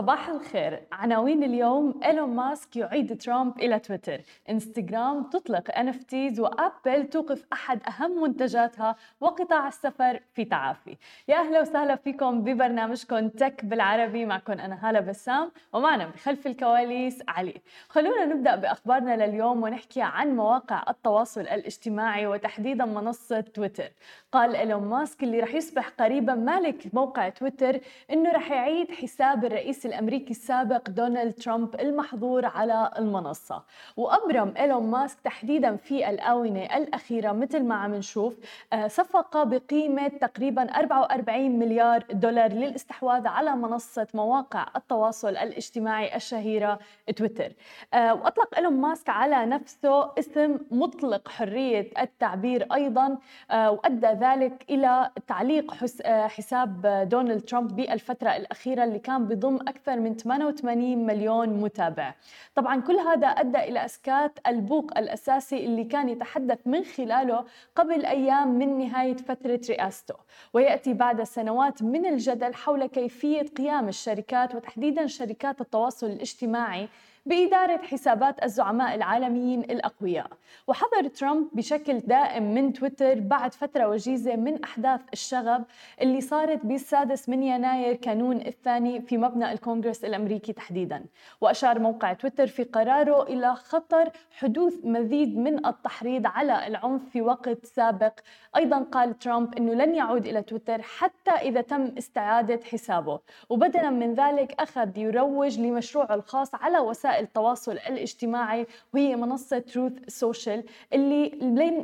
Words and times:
صباح 0.00 0.28
الخير. 0.28 0.82
عناوين 0.92 1.42
اليوم 1.42 2.00
إيلون 2.04 2.36
ماسك 2.36 2.76
يعيد 2.76 3.20
ترامب 3.20 3.58
إلى 3.58 3.78
تويتر. 3.78 4.20
إنستغرام 4.50 5.22
تطلق 5.22 5.70
NFTs 5.70 6.38
وأبل 6.38 7.06
توقف 7.06 7.44
أحد 7.52 7.80
أهم 7.88 8.22
منتجاتها 8.22 8.96
وقطاع 9.20 9.68
السفر 9.68 10.20
في 10.34 10.44
تعافي. 10.44 10.96
يا 11.28 11.36
أهلا 11.36 11.60
وسهلا 11.60 11.96
فيكم 11.96 12.42
ببرنامجكم 12.44 13.28
تك 13.28 13.64
بالعربي. 13.64 14.24
معكم 14.24 14.52
أنا 14.52 14.88
هالة 14.88 15.00
بسام 15.00 15.50
ومعنا 15.72 16.06
بخلف 16.06 16.46
الكواليس 16.46 17.22
علي. 17.28 17.54
خلونا 17.88 18.24
نبدأ 18.24 18.56
بأخبارنا 18.56 19.26
لليوم 19.26 19.62
ونحكي 19.62 20.02
عن 20.02 20.36
مواقع 20.36 20.84
التواصل 20.88 21.40
الاجتماعي 21.40 22.26
وتحديدا 22.26 22.84
منصة 22.84 23.40
تويتر. 23.40 23.88
قال 24.32 24.56
إيلون 24.56 24.82
ماسك 24.82 25.22
اللي 25.22 25.40
رح 25.40 25.54
يصبح 25.54 25.88
قريبا 25.88 26.34
مالك 26.34 26.94
موقع 26.94 27.28
تويتر 27.28 27.80
إنه 28.10 28.32
رح 28.32 28.50
يعيد 28.50 28.90
حساب 28.90 29.44
الرئيس 29.44 29.89
الأمريكي 29.90 30.30
السابق 30.30 30.90
دونالد 30.90 31.32
ترامب 31.34 31.80
المحظور 31.80 32.46
على 32.46 32.90
المنصة. 32.98 33.62
وأبرم 33.96 34.54
إيلون 34.58 34.90
ماسك 34.90 35.20
تحديدا 35.20 35.76
في 35.76 36.10
الآونة 36.10 36.64
الأخيرة 36.76 37.32
مثل 37.32 37.62
ما 37.64 37.74
عم 37.74 37.94
نشوف 37.94 38.36
آه، 38.72 38.86
صفقة 38.88 39.44
بقيمة 39.44 40.08
تقريبا 40.08 40.62
44 40.62 41.58
مليار 41.58 42.04
دولار 42.12 42.52
للاستحواذ 42.52 43.26
على 43.26 43.56
منصة 43.56 44.06
مواقع 44.14 44.66
التواصل 44.76 45.28
الاجتماعي 45.28 46.16
الشهيرة 46.16 46.78
تويتر. 47.16 47.52
آه، 47.94 48.14
وأطلق 48.14 48.56
إيلون 48.56 48.72
ماسك 48.72 49.08
على 49.08 49.46
نفسه 49.46 50.10
اسم 50.18 50.58
مطلق 50.70 51.28
حرية 51.28 51.90
التعبير 52.00 52.66
أيضا 52.74 53.18
آه، 53.50 53.70
وأدى 53.70 54.06
ذلك 54.06 54.64
إلى 54.70 55.10
تعليق 55.26 55.74
حساب 56.06 56.86
دونالد 57.10 57.40
ترامب 57.40 57.76
بالفترة 57.76 58.36
الأخيرة 58.36 58.84
اللي 58.84 58.98
كان 58.98 59.24
بضم 59.28 59.56
أكثر 59.56 59.79
من 59.88 60.16
88 60.16 61.06
مليون 61.06 61.48
متابع. 61.48 62.14
طبعا 62.54 62.80
كل 62.80 62.96
هذا 62.96 63.26
أدى 63.26 63.58
إلى 63.58 63.84
أسكات 63.84 64.38
البوق 64.46 64.98
الأساسي 64.98 65.64
اللي 65.64 65.84
كان 65.84 66.08
يتحدث 66.08 66.58
من 66.66 66.84
خلاله 66.84 67.44
قبل 67.76 68.04
أيام 68.04 68.48
من 68.58 68.78
نهاية 68.78 69.16
فترة 69.16 69.60
رئاسته. 69.70 70.14
ويأتي 70.54 70.94
بعد 70.94 71.22
سنوات 71.22 71.82
من 71.82 72.06
الجدل 72.06 72.54
حول 72.54 72.86
كيفية 72.86 73.42
قيام 73.42 73.88
الشركات 73.88 74.54
وتحديدا 74.54 75.06
شركات 75.06 75.60
التواصل 75.60 76.06
الاجتماعي 76.06 76.88
بإدارة 77.26 77.76
حسابات 77.76 78.44
الزعماء 78.44 78.94
العالميين 78.94 79.60
الأقوياء. 79.60 80.30
وحضر 80.66 81.08
ترامب 81.08 81.48
بشكل 81.52 81.98
دائم 81.98 82.54
من 82.54 82.72
تويتر 82.72 83.20
بعد 83.20 83.54
فترة 83.54 83.88
وجيزة 83.88 84.36
من 84.36 84.64
أحداث 84.64 85.00
الشغب 85.12 85.64
اللي 86.00 86.20
صارت 86.20 86.66
بالسادس 86.66 87.28
من 87.28 87.42
يناير 87.42 87.94
كانون 87.94 88.36
الثاني 88.36 89.00
في 89.00 89.18
مبنى 89.18 89.52
الكونغرس 89.52 90.04
الأمريكي 90.04 90.52
تحديدا. 90.52 91.04
وأشار 91.40 91.78
موقع 91.78 92.12
تويتر 92.12 92.46
في 92.46 92.64
قراره 92.64 93.22
إلى 93.22 93.54
خطر 93.54 94.10
حدوث 94.38 94.74
مزيد 94.84 95.38
من 95.38 95.66
التحريض 95.66 96.26
على 96.26 96.66
العنف 96.66 97.02
في 97.10 97.22
وقت 97.22 97.66
سابق. 97.66 98.12
أيضا 98.56 98.78
قال 98.82 99.18
ترامب 99.18 99.54
أنه 99.54 99.72
لن 99.72 99.94
يعود 99.94 100.26
إلى 100.26 100.42
تويتر 100.42 100.82
حتى 100.82 101.30
إذا 101.30 101.60
تم 101.60 101.94
استعادة 101.98 102.60
حسابه. 102.64 103.20
وبدلا 103.48 103.90
من 103.90 104.14
ذلك 104.14 104.54
أخذ 104.60 104.98
يروج 104.98 105.60
لمشروعه 105.60 106.14
الخاص 106.14 106.54
على 106.54 106.78
وسائل 106.78 107.09
التواصل 107.18 107.72
الاجتماعي 107.72 108.66
وهي 108.94 109.16
منصة 109.16 109.58
Truth 109.58 109.92
Social 110.08 110.64
اللي 110.92 111.28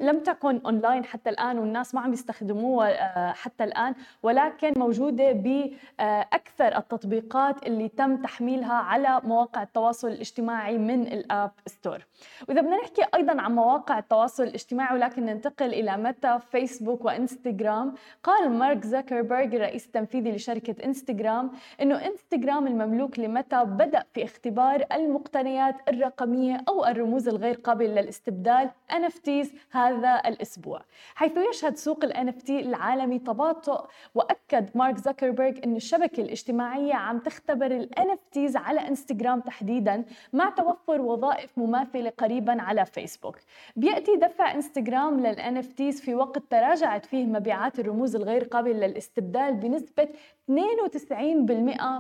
لم 0.01 0.21
تكن 0.21 0.61
اونلاين 0.65 1.05
حتى 1.05 1.31
الآن 1.31 1.59
والناس 1.59 1.95
ما 1.95 2.01
عم 2.01 2.13
يستخدموها 2.13 2.89
آه، 2.89 3.33
حتى 3.33 3.65
الآن 3.65 3.95
ولكن 4.23 4.73
موجودة 4.77 5.33
بأكثر 5.33 6.77
التطبيقات 6.77 7.67
اللي 7.67 7.89
تم 7.89 8.17
تحميلها 8.17 8.75
على 8.75 9.21
مواقع 9.25 9.63
التواصل 9.63 10.09
الاجتماعي 10.09 10.79
من 10.79 11.03
ال 11.07 11.18
App 11.18 11.51
Store 11.67 12.07
وإذا 12.49 12.61
بدنا 12.61 12.77
نحكي 12.77 13.03
أيضا 13.15 13.41
عن 13.41 13.55
مواقع 13.55 13.99
التواصل 13.99 14.43
الاجتماعي 14.43 14.95
ولكن 14.95 15.25
ننتقل 15.25 15.75
إلى 15.75 15.97
Meta؟ 15.97 16.39
فيسبوك 16.51 17.05
وإنستغرام. 17.05 17.95
قال 18.23 18.51
مارك 18.51 18.87
زكربرج 18.87 19.55
الرئيس 19.55 19.87
التنفيذي 19.87 20.33
لشركة 20.33 20.85
إنستغرام 20.85 21.51
إنه 21.81 22.07
إنستغرام 22.07 22.67
المملوك 22.67 23.19
ل 23.19 23.28
Meta 23.28 23.65
بدأ 23.65 24.05
في 24.13 24.25
اختبار 24.25 24.85
المقتنيات 25.17 25.77
الرقمية 25.89 26.65
أو 26.69 26.87
الرموز 26.87 27.29
الغير 27.29 27.55
قابلة 27.55 28.01
للاستبدال 28.01 28.71
NFTs 28.93 29.47
هذا 29.71 30.23
الأسبوع 30.27 30.81
حيث 31.15 31.33
يشهد 31.51 31.77
سوق 31.77 32.05
ال 32.05 32.13
NFT 32.13 32.51
العالمي 32.51 33.19
تباطؤ 33.19 33.87
وأكد 34.15 34.69
مارك 34.75 34.97
زكربرج 34.97 35.61
أن 35.65 35.77
الشبكة 35.77 36.21
الاجتماعية 36.21 36.95
عم 36.95 37.19
تختبر 37.19 37.67
ال 37.67 37.91
NFTs 37.99 38.57
على 38.57 38.89
إنستغرام 38.89 39.41
تحديدا 39.41 40.05
مع 40.33 40.51
توفر 40.51 41.01
وظائف 41.01 41.59
مماثلة 41.59 42.13
قريبا 42.19 42.63
على 42.63 42.87
فيسبوك. 42.87 43.37
بيأتي 43.77 44.17
دفع 44.17 44.55
إنستغرام 44.55 45.27
لل 45.27 45.37
NFTs 45.37 46.03
في 46.03 46.15
وقت 46.15 46.43
تراجعت 46.51 47.07
فيه 47.07 47.25
مبيعات 47.27 47.79
الرموز 47.79 48.17
الغير 48.17 48.45
قابلة 48.45 48.87
للاستبدال 48.87 49.55
بنسبة 49.55 50.09
92% 50.51 50.53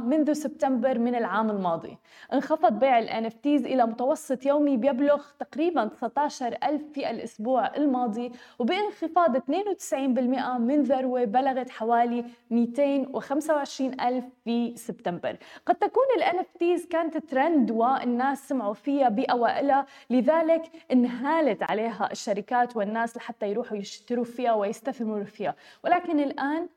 منذ 0.00 0.32
سبتمبر 0.32 0.98
من 0.98 1.14
العام 1.14 1.50
الماضي. 1.50 1.98
انخفض 2.32 2.78
بيع 2.78 2.98
NFTs 3.08 3.46
إلى 3.46 3.86
متوسط 3.86 4.46
يومي 4.46 4.76
بيبلغ 4.76 5.22
تقريبا 5.38 5.84
19 5.84 6.56
ألف 6.64 6.82
في 6.94 7.10
الأسبوع 7.10 7.76
الماضي 7.76 8.32
وبانخفاض 8.58 9.36
92% 9.36 10.58
من 10.58 10.82
ذروة 10.82 11.24
بلغت 11.24 11.70
حوالي 11.70 12.24
225 12.50 14.00
ألف 14.00 14.24
في 14.44 14.76
سبتمبر. 14.76 15.36
قد 15.66 15.74
تكون 15.74 16.04
ال 16.16 16.22
NFTs 16.22 16.88
كانت 16.88 17.16
ترند 17.16 17.70
والناس 17.70 18.48
سمعوا 18.48 18.74
فيها 18.74 19.08
بأوائلها 19.08 19.86
لذلك 20.10 20.62
انهالت 20.92 21.62
عليها 21.62 22.08
الشركات 22.12 22.76
والناس 22.76 23.16
لحتى 23.16 23.50
يروحوا 23.50 23.76
يشتروا 23.76 24.24
فيها 24.24 24.54
ويستثمروا 24.54 25.24
فيها. 25.24 25.54
ولكن 25.84 26.20
الآن 26.20 26.68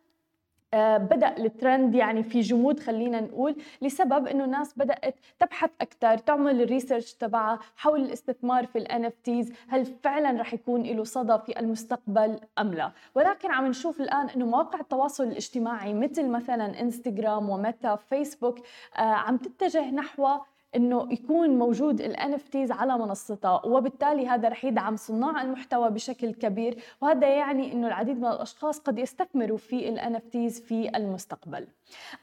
بدأ 0.74 1.38
الترند 1.38 1.96
يعني 1.96 2.24
في 2.24 2.42
جمود 2.42 2.80
خلينا 2.80 3.22
نقول 3.22 3.56
لسبب 3.82 4.28
إنه 4.28 4.46
الناس 4.46 4.78
بدأت 4.78 5.16
تبحث 5.40 5.70
أكثر 5.82 6.18
تعمل 6.18 6.62
ال 6.62 6.68
research 6.68 7.14
تبعها 7.14 7.60
حول 7.76 8.02
الاستثمار 8.02 8.66
في 8.66 8.78
ال 8.78 9.12
NFTs 9.24 9.54
هل 9.68 9.86
فعلا 9.86 10.42
رح 10.42 10.54
يكون 10.54 10.84
له 10.84 11.04
صدى 11.04 11.38
في 11.46 11.60
المستقبل 11.60 12.40
أم 12.60 12.74
لا؟ 12.74 12.92
ولكن 13.16 13.52
عم 13.52 13.68
نشوف 13.68 14.02
الآن 14.02 14.30
إنه 14.30 14.46
مواقع 14.46 14.80
التواصل 14.80 15.24
الاجتماعي 15.24 15.94
مثل 15.94 16.28
مثلا 16.28 16.82
انستغرام 16.82 17.50
وميتا 17.50 17.96
فيسبوك 17.96 18.60
آه، 18.98 19.02
عم 19.02 19.38
تتجه 19.38 19.92
نحو 19.92 20.28
إنه 20.76 21.08
يكون 21.12 21.50
موجود 21.50 22.02
ال 22.02 22.16
NFTs 22.18 22.72
على 22.72 22.98
منصتها 22.98 23.66
وبالتالي 23.66 24.28
هذا 24.28 24.50
رح 24.50 24.66
يدعم 24.66 24.96
صناع 24.96 25.42
المحتوى 25.42 25.90
بشكل 25.90 26.34
كبير 26.34 26.78
وهذا 27.02 27.28
يعني 27.28 27.72
إنه 27.72 27.88
العديد 27.88 28.18
من 28.18 28.26
الأشخاص 28.26 28.80
قد 28.80 29.00
يستثمروا 29.00 29.58
في 29.58 29.90
ال 29.90 30.00
NFTs 30.00 30.62
في 30.62 30.92
المستقبل. 30.96 31.68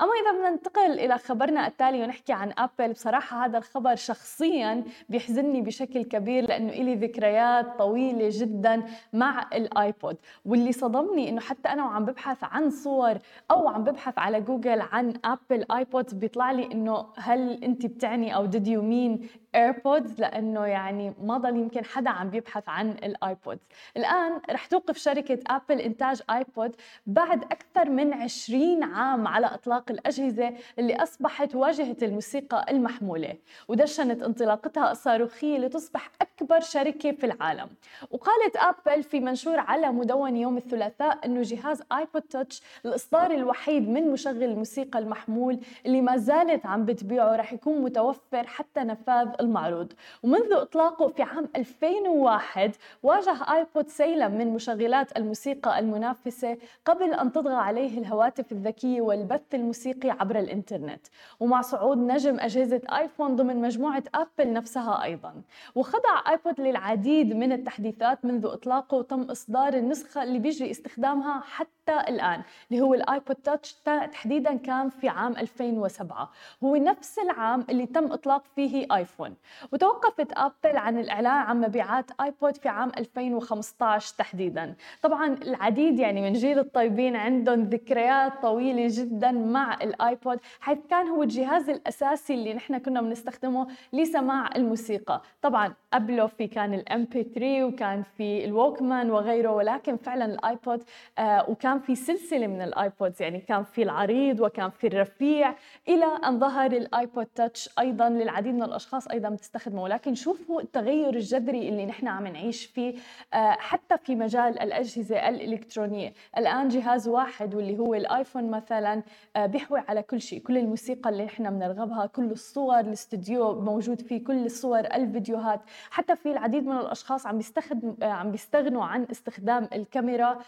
أما 0.00 0.10
إذا 0.22 0.32
بدنا 0.32 0.50
ننتقل 0.50 0.90
إلى 1.00 1.18
خبرنا 1.18 1.66
التالي 1.66 2.02
ونحكي 2.02 2.32
عن 2.32 2.52
ابل 2.58 2.92
بصراحة 2.92 3.44
هذا 3.44 3.58
الخبر 3.58 3.94
شخصيا 3.94 4.84
بيحزنني 5.08 5.62
بشكل 5.62 6.04
كبير 6.04 6.48
لأنه 6.48 6.72
إلي 6.72 6.94
ذكريات 6.94 7.78
طويلة 7.78 8.28
جدا 8.32 8.82
مع 9.12 9.48
الآيبود 9.54 10.16
واللي 10.44 10.72
صدمني 10.72 11.28
إنه 11.28 11.40
حتى 11.40 11.68
أنا 11.68 11.84
وعم 11.84 12.04
ببحث 12.04 12.44
عن 12.44 12.70
صور 12.70 13.18
أو 13.50 13.68
عم 13.68 13.84
ببحث 13.84 14.18
على 14.18 14.40
جوجل 14.40 14.80
عن 14.80 15.14
ابل 15.24 15.66
ايبود 15.72 16.20
بيطلع 16.20 16.52
لي 16.52 16.72
إنه 16.72 17.06
هل 17.16 17.64
انت 17.64 17.86
بتعني 17.86 18.35
او 18.36 18.46
did 18.46 18.66
you 18.66 18.82
mean 18.82 19.12
AirPods 19.54 20.20
لأنه 20.20 20.66
يعني 20.66 21.14
ما 21.22 21.38
ضل 21.38 21.56
يمكن 21.56 21.84
حدا 21.84 22.10
عم 22.10 22.30
بيبحث 22.30 22.68
عن 22.68 22.90
الآيبودز. 22.90 23.60
الآن 23.96 24.40
رح 24.50 24.66
توقف 24.66 24.96
شركة 24.96 25.38
ابل 25.46 25.80
إنتاج 25.80 26.22
آيبود 26.30 26.76
بعد 27.06 27.44
أكثر 27.44 27.90
من 27.90 28.14
20 28.14 28.82
عام 28.82 29.26
على 29.26 29.46
إطلاق 29.46 29.90
الأجهزة 29.90 30.52
اللي 30.78 30.96
أصبحت 30.96 31.54
واجهة 31.54 31.96
الموسيقى 32.02 32.66
المحمولة 32.70 33.34
ودشنت 33.68 34.22
انطلاقتها 34.22 34.90
الصاروخية 34.90 35.58
لتصبح 35.58 36.10
أكثر 36.20 36.36
أكبر 36.42 36.60
شركة 36.60 37.12
في 37.12 37.26
العالم. 37.26 37.68
وقالت 38.10 38.56
أبل 38.56 39.02
في 39.02 39.20
منشور 39.20 39.58
على 39.58 39.92
مدون 39.92 40.36
يوم 40.36 40.56
الثلاثاء 40.56 41.26
أنه 41.26 41.42
جهاز 41.42 41.82
آيبود 41.92 42.22
تاتش 42.22 42.62
الإصدار 42.84 43.30
الوحيد 43.30 43.88
من 43.88 44.10
مشغل 44.12 44.42
الموسيقى 44.42 44.98
المحمول 44.98 45.60
اللي 45.86 46.00
ما 46.00 46.16
زالت 46.16 46.66
عم 46.66 46.84
بتبيعه 46.84 47.36
رح 47.36 47.52
يكون 47.52 47.82
متوفر 47.82 48.46
حتى 48.46 48.80
نفاذ 48.80 49.28
المعروض. 49.46 49.92
ومنذ 50.22 50.52
إطلاقه 50.52 51.08
في 51.08 51.22
عام 51.22 51.48
2001 51.56 52.76
واجه 53.02 53.36
آيبود 53.54 53.88
سيلا 53.88 54.28
من 54.28 54.54
مشغلات 54.54 55.16
الموسيقى 55.16 55.78
المنافسة 55.78 56.58
قبل 56.84 57.14
أن 57.14 57.32
تطغى 57.32 57.54
عليه 57.54 57.98
الهواتف 57.98 58.52
الذكية 58.52 59.00
والبث 59.00 59.54
الموسيقي 59.54 60.10
عبر 60.10 60.38
الإنترنت. 60.38 61.06
ومع 61.40 61.60
صعود 61.60 61.98
نجم 61.98 62.40
أجهزة 62.40 62.80
آيفون 62.92 63.36
ضمن 63.36 63.56
مجموعة 63.60 64.02
أبل 64.14 64.52
نفسها 64.52 65.02
أيضا. 65.04 65.34
وخضع 65.74 66.30
آيبود 66.30 66.60
للعديد 66.60 67.36
من 67.36 67.52
التحديثات 67.52 68.24
منذ 68.24 68.46
إطلاقه 68.46 68.96
وتم 68.96 69.22
إصدار 69.22 69.74
النسخة 69.74 70.22
اللي 70.22 70.38
بيجري 70.38 70.70
استخدامها 70.70 71.40
حتى 71.40 71.75
الآن 71.90 72.42
اللي 72.70 72.82
هو 72.82 72.94
الآيبود 72.94 73.36
تاتش 73.36 73.74
تحديدا 74.12 74.56
كان 74.56 74.88
في 74.88 75.08
عام 75.08 75.32
2007 75.36 76.30
هو 76.64 76.76
نفس 76.76 77.18
العام 77.18 77.66
اللي 77.70 77.86
تم 77.86 78.12
إطلاق 78.12 78.44
فيه 78.54 78.86
آيفون. 78.96 79.34
وتوقفت 79.72 80.32
أبل 80.32 80.76
عن 80.76 80.98
الإعلان 80.98 81.32
عن 81.32 81.60
مبيعات 81.60 82.10
آيبود 82.20 82.56
في 82.56 82.68
عام 82.68 82.92
2015 82.98 84.14
تحديدا. 84.18 84.74
طبعا 85.02 85.26
العديد 85.42 85.98
يعني 85.98 86.20
من 86.20 86.32
جيل 86.32 86.58
الطيبين 86.58 87.16
عندهم 87.16 87.62
ذكريات 87.62 88.32
طويلة 88.42 88.86
جدا 88.90 89.30
مع 89.30 89.74
الآيبود 89.74 90.38
حيث 90.60 90.78
كان 90.90 91.08
هو 91.08 91.22
الجهاز 91.22 91.68
الأساسي 91.70 92.34
اللي 92.34 92.54
نحن 92.54 92.78
كنا 92.78 93.00
بنستخدمه 93.00 93.66
لسماع 93.92 94.48
الموسيقى. 94.56 95.22
طبعا 95.42 95.74
قبله 95.92 96.26
في 96.26 96.46
كان 96.46 96.74
ال 96.74 97.04
MP3 97.04 97.64
وكان 97.64 98.02
في 98.02 98.44
ال 98.44 98.52
Walkman 98.52 99.10
وغيره 99.10 99.50
ولكن 99.50 99.96
فعلا 99.96 100.24
الآيبود 100.24 100.82
آه 101.18 101.50
وكان 101.50 101.75
في 101.78 101.94
سلسلة 101.94 102.46
من 102.46 102.62
الآيبودز 102.62 103.22
يعني 103.22 103.40
كان 103.40 103.64
في 103.64 103.82
العريض 103.82 104.40
وكان 104.40 104.70
في 104.70 104.86
الرفيع 104.86 105.54
إلى 105.88 106.04
أن 106.04 106.38
ظهر 106.38 106.72
الآيبود 106.72 107.26
تاتش 107.26 107.70
أيضا 107.78 108.08
للعديد 108.08 108.54
من 108.54 108.62
الأشخاص 108.62 109.08
أيضا 109.08 109.28
بتستخدمه. 109.28 109.82
ولكن 109.82 110.14
شوفوا 110.14 110.60
التغير 110.60 111.14
الجذري 111.14 111.68
اللي 111.68 111.86
نحن 111.86 112.08
عم 112.08 112.26
نعيش 112.26 112.66
فيه 112.66 112.94
آه 113.34 113.50
حتى 113.50 113.98
في 113.98 114.14
مجال 114.14 114.60
الأجهزة 114.60 115.28
الإلكترونية. 115.28 116.12
الآن 116.36 116.68
جهاز 116.68 117.08
واحد 117.08 117.54
واللي 117.54 117.78
هو 117.78 117.94
الآيفون 117.94 118.50
مثلا 118.50 119.02
آه 119.36 119.46
بيحوي 119.46 119.82
على 119.88 120.02
كل 120.02 120.20
شيء. 120.20 120.42
كل 120.42 120.58
الموسيقى 120.58 121.10
اللي 121.10 121.24
نحن 121.24 121.50
بنرغبها 121.50 122.06
كل 122.06 122.30
الصور 122.30 122.80
الاستوديو 122.80 123.60
موجود 123.60 124.00
فيه 124.00 124.24
كل 124.24 124.44
الصور 124.44 124.80
الفيديوهات. 124.80 125.60
حتى 125.90 126.16
في 126.16 126.32
العديد 126.32 126.66
من 126.66 126.76
الأشخاص 126.76 127.26
عم 127.26 127.36
بيستخدم 127.36 127.96
آه، 128.02 128.06
عم 128.06 128.30
بيستغنوا 128.30 128.84
عن 128.84 129.06
استخدام 129.10 129.68
الكاميرا 129.72 130.38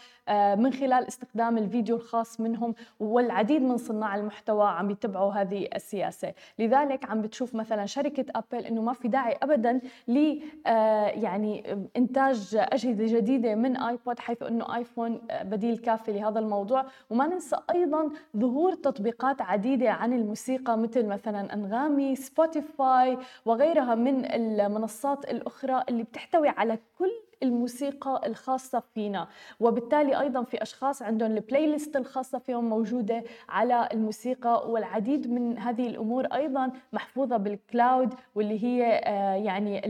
من 0.55 0.73
خلال 0.73 1.07
استخدام 1.19 1.57
الفيديو 1.57 1.95
الخاص 1.95 2.39
منهم 2.39 2.75
والعديد 2.99 3.61
من 3.61 3.77
صناع 3.77 4.15
المحتوى 4.15 4.67
عم 4.67 4.87
بيتبعوا 4.87 5.31
هذه 5.33 5.67
السياسة. 5.75 6.33
لذلك 6.59 7.09
عم 7.09 7.21
بتشوف 7.21 7.55
مثلا 7.55 7.85
شركة 7.85 8.25
أبل 8.35 8.65
إنه 8.65 8.81
ما 8.81 8.93
في 8.93 9.07
داعي 9.07 9.37
ابدا 9.43 9.81
ل 10.07 10.39
آه، 10.67 11.07
يعني 11.07 11.77
إنتاج 11.97 12.55
أجهزة 12.55 13.17
جديدة 13.17 13.55
من 13.55 13.77
ايبود 13.77 14.19
حيث 14.19 14.43
إنه 14.43 14.75
ايفون 14.75 15.21
بديل 15.43 15.77
كافي 15.77 16.11
لهذا 16.11 16.39
الموضوع. 16.39 16.85
وما 17.09 17.27
ننسى 17.27 17.55
أيضا 17.69 18.09
ظهور 18.37 18.73
تطبيقات 18.73 19.41
عديدة 19.41 19.91
عن 19.91 20.13
الموسيقى 20.13 20.77
مثل 20.77 21.05
مثلا 21.05 21.53
أنغامي 21.53 22.15
سبوتيفاي 22.15 23.17
وغيرها 23.45 23.95
من 23.95 24.25
المنصات 24.25 25.25
الأخرى 25.25 25.83
اللي 25.89 26.03
بتحتوي 26.03 26.49
على 26.49 26.79
كل 26.99 27.28
الموسيقى 27.43 28.21
الخاصة 28.25 28.79
فينا. 28.93 29.27
وبالتالي 29.59 30.19
أيضا 30.19 30.43
في 30.43 30.61
أشخاص 30.61 31.01
عندهم 31.01 31.31
ال 31.31 31.67
playlist 31.67 31.95
الخاصة 31.95 32.39
فيهم 32.39 32.69
موجودة 32.69 33.23
على 33.49 33.89
الموسيقى 33.93 34.69
والعديد 34.71 35.29
من 35.31 35.57
هذه 35.57 35.87
الأمور 35.87 36.25
أيضا 36.25 36.71
محفوظة 36.93 37.37
بال 37.37 37.59
cloud 37.59 38.13
واللي 38.35 38.63
هي 38.63 39.01
آه، 39.05 39.35
يعني 39.35 39.81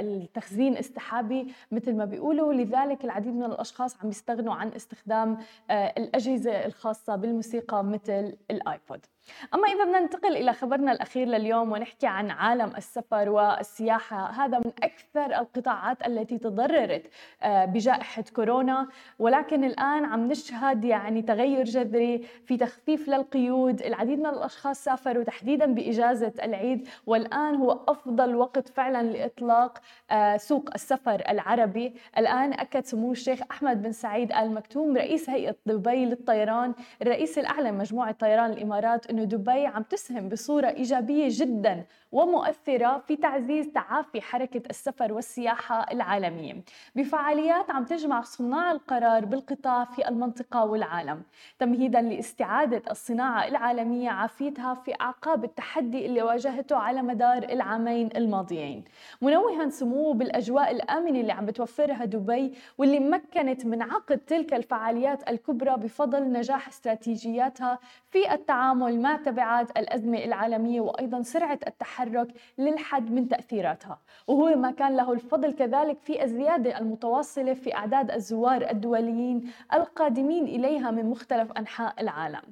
التخزين 0.00 0.76
السحابي 0.76 1.54
مثل 1.72 1.94
ما 1.96 2.04
بيقولوا. 2.04 2.52
لذلك 2.52 3.04
العديد 3.04 3.32
من 3.34 3.44
الأشخاص 3.44 4.02
عم 4.02 4.08
يستغنوا 4.08 4.54
عن 4.54 4.68
استخدام 4.68 5.38
آه، 5.70 5.94
الأجهزة 5.98 6.66
الخاصة 6.66 7.16
بالموسيقى 7.16 7.84
مثل 7.84 8.36
الآيبود. 8.50 9.06
أما 9.54 9.68
إذا 9.68 9.84
بدنا 9.84 10.00
ننتقل 10.00 10.36
إلى 10.36 10.52
خبرنا 10.52 10.92
الأخير 10.92 11.26
لليوم 11.28 11.72
ونحكي 11.72 12.06
عن 12.06 12.30
عالم 12.30 12.72
السفر 12.76 13.28
والسياحة 13.28 14.30
هذا 14.30 14.58
من 14.58 14.72
أكثر 14.82 15.38
القطاعات 15.40 16.06
التي 16.06 16.38
تضررت 16.38 17.02
آه، 17.42 17.64
بجائحة 17.64 18.24
كورونا. 18.36 18.88
ولكن 19.18 19.64
الآن 19.64 20.04
عم 20.04 20.28
نشهد 20.28 20.84
يعني 20.84 21.22
تغير 21.22 21.64
جذري 21.64 22.18
في 22.46 22.56
تخفيف 22.56 23.08
للقيود. 23.08 23.82
العديد 23.82 24.18
من 24.18 24.26
الأشخاص 24.26 24.84
سافروا 24.84 25.24
تحديدا 25.24 25.66
بإجازة 25.66 26.32
العيد 26.42 26.88
والآن 27.06 27.54
هو 27.54 27.80
أفضل 27.88 28.34
وقت 28.34 28.68
فعلا 28.68 29.02
لإطلاق 29.02 29.78
آه، 30.10 30.36
سوق 30.36 30.70
السفر 30.74 31.22
العربي. 31.28 31.94
الآن 32.18 32.52
أكد 32.52 32.84
سمو 32.84 33.12
الشيخ 33.12 33.40
أحمد 33.50 33.82
بن 33.82 33.92
سعيد 33.92 34.32
آل 34.32 34.54
مكتوم 34.54 34.96
رئيس 34.96 35.30
هيئة 35.30 35.56
دبي 35.66 36.04
للطيران 36.04 36.74
الرئيس 37.02 37.38
الأعلى 37.38 37.68
لمجموعة 37.70 38.12
طيران 38.12 38.50
الإمارات 38.50 39.10
إنه 39.14 39.24
دبي 39.24 39.66
عم 39.66 39.82
تسهم 39.82 40.28
بصورة 40.28 40.68
إيجابية 40.68 41.28
جدا. 41.30 41.84
ومؤثرة 42.14 42.98
في 42.98 43.16
تعزيز 43.16 43.66
تعافي 43.72 44.20
حركة 44.20 44.62
السفر 44.70 45.12
والسياحة 45.12 45.86
العالمية. 45.92 46.54
بفعاليات 46.96 47.70
عم 47.70 47.84
تجمع 47.84 48.20
صناع 48.22 48.72
القرار 48.72 49.24
بالقطاع 49.24 49.84
في 49.84 50.08
المنطقة 50.08 50.64
والعالم. 50.64 51.22
تمهيدا 51.58 52.00
لاستعادة 52.00 52.82
الصناعة 52.90 53.48
العالمية 53.48 54.10
عافيتها 54.10 54.74
في 54.74 54.94
أعقاب 55.00 55.44
التحدي 55.44 56.06
اللي 56.06 56.22
واجهته 56.22 56.76
على 56.76 57.02
مدار 57.02 57.42
العامين 57.42 58.08
الماضيين. 58.16 58.84
منوها 59.22 59.68
سموه 59.68 60.14
بالأجواء 60.14 60.70
الآمنة 60.70 61.20
اللي 61.20 61.32
عم 61.32 61.46
بتوفرها 61.46 62.04
دبي 62.04 62.54
واللي 62.78 63.00
مكنت 63.00 63.66
من 63.66 63.82
عقد 63.82 64.18
تلك 64.18 64.54
الفعاليات 64.54 65.30
الكبرى 65.30 65.76
بفضل 65.76 66.32
نجاح 66.32 66.68
استراتيجياتها 66.68 67.78
في 68.10 68.34
التعامل 68.34 69.00
مع 69.02 69.16
تبعات 69.16 69.78
الأزمة 69.78 70.18
العالمية 70.24 70.80
وأيضا 70.80 71.22
سرعة 71.22 71.58
التحرك 72.04 72.28
للحد 72.58 73.10
من 73.10 73.28
تأثيراتها. 73.28 73.98
وهو 74.26 74.56
ما 74.56 74.70
كان 74.70 74.96
له 74.96 75.12
الفضل 75.12 75.52
كذلك 75.52 75.98
في 75.98 76.24
الزيادة 76.24 76.78
المتواصلة 76.78 77.54
في 77.54 77.74
أعداد 77.74 78.10
الزوار 78.10 78.70
الدوليين 78.70 79.52
القادمين 79.74 80.44
إليها 80.44 80.90
من 80.90 81.06
مختلف 81.06 81.52
أنحاء 81.52 81.94
العالم. 82.00 82.42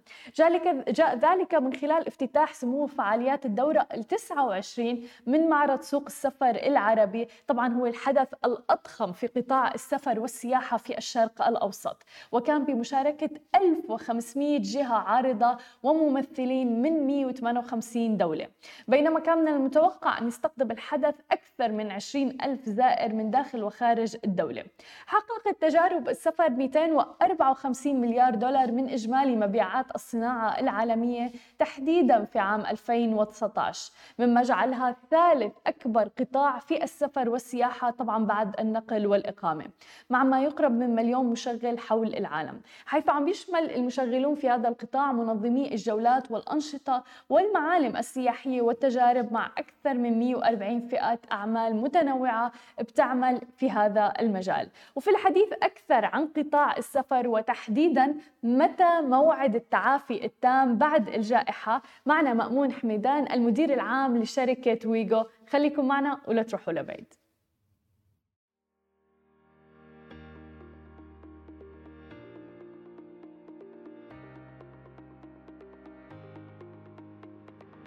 جاء 0.88 1.16
ذلك 1.16 1.54
من 1.54 1.72
خلال 1.74 2.06
افتتاح 2.06 2.54
سمو 2.54 2.86
فعاليات 2.86 3.46
الدورة 3.46 3.86
ال 3.94 4.04
29 4.04 5.02
من 5.26 5.48
معرض 5.48 5.80
سوق 5.80 6.04
السفر 6.06 6.50
العربي. 6.50 7.28
طبعا 7.46 7.74
هو 7.74 7.86
الحدث 7.86 8.28
الأضخم 8.44 9.12
في 9.12 9.26
قطاع 9.26 9.74
السفر 9.74 10.20
والسياحة 10.20 10.76
في 10.76 10.98
الشرق 10.98 11.46
الأوسط. 11.48 12.02
وكان 12.32 12.64
بمشاركة 12.64 13.30
1500 13.54 14.58
جهة 14.58 14.94
عارضة 14.94 15.56
وممثلين 15.82 16.82
من 16.82 17.06
158 17.06 18.16
دولة. 18.16 18.46
بينما 18.88 19.20
كان 19.20 19.41
من 19.42 19.48
المتوقع 19.48 20.18
أن 20.18 20.28
يستقطب 20.28 20.70
الحدث 20.70 21.14
أكثر 21.30 21.72
من 21.72 21.90
20 21.90 22.28
ألف 22.42 22.68
زائر 22.68 23.14
من 23.14 23.30
داخل 23.30 23.62
وخارج 23.62 24.16
الدولة. 24.24 24.64
حققت 25.06 25.62
تجارب 25.62 26.08
السفر 26.08 26.50
254 26.50 28.00
مليار 28.00 28.34
دولار 28.34 28.72
من 28.72 28.88
إجمالي 28.88 29.36
مبيعات 29.36 29.94
الصناعة 29.94 30.60
العالمية 30.60 31.30
تحديدا 31.58 32.24
في 32.24 32.38
عام 32.38 32.60
2019 32.66 33.92
مما 34.18 34.42
جعلها 34.42 34.96
ثالث 35.10 35.52
أكبر 35.66 36.08
قطاع 36.18 36.58
في 36.58 36.84
السفر 36.84 37.28
والسياحة 37.28 37.90
طبعا 37.90 38.24
بعد 38.24 38.60
النقل 38.60 39.06
والإقامة 39.06 39.64
مع 40.10 40.24
ما 40.24 40.42
يقرب 40.42 40.72
من 40.72 40.94
مليون 40.94 41.26
مشغل 41.26 41.78
حول 41.78 42.14
العالم. 42.14 42.60
حيث 42.86 43.08
عم 43.08 43.28
يشمل 43.28 43.70
المشغلون 43.70 44.34
في 44.34 44.48
هذا 44.50 44.68
القطاع 44.68 45.12
منظمي 45.12 45.72
الجولات 45.74 46.30
والأنشطة 46.30 47.04
والمعالم 47.28 47.96
السياحية 47.96 48.62
والتجارب 48.62 49.31
مع 49.32 49.46
أكثر 49.58 49.94
من 49.94 50.18
140 50.18 50.80
فئات 50.80 51.20
أعمال 51.32 51.76
متنوعة 51.76 52.52
بتعمل 52.80 53.40
في 53.56 53.70
هذا 53.70 54.12
المجال. 54.20 54.68
وفي 54.96 55.10
الحديث 55.10 55.52
أكثر 55.52 56.04
عن 56.04 56.26
قطاع 56.26 56.76
السفر 56.76 57.28
وتحديدا 57.28 58.14
متى 58.42 59.00
موعد 59.00 59.54
التعافي 59.54 60.24
التام 60.24 60.78
بعد 60.78 61.08
الجائحة 61.08 61.82
معنا 62.06 62.34
مأمون 62.34 62.72
حميدان 62.72 63.32
المدير 63.32 63.74
العام 63.74 64.16
لشركة 64.16 64.88
ويجو. 64.88 65.24
خليكم 65.50 65.88
معنا 65.88 66.18
ولا 66.26 66.42
تروحوا 66.42 66.72
لبعيد. 66.72 67.21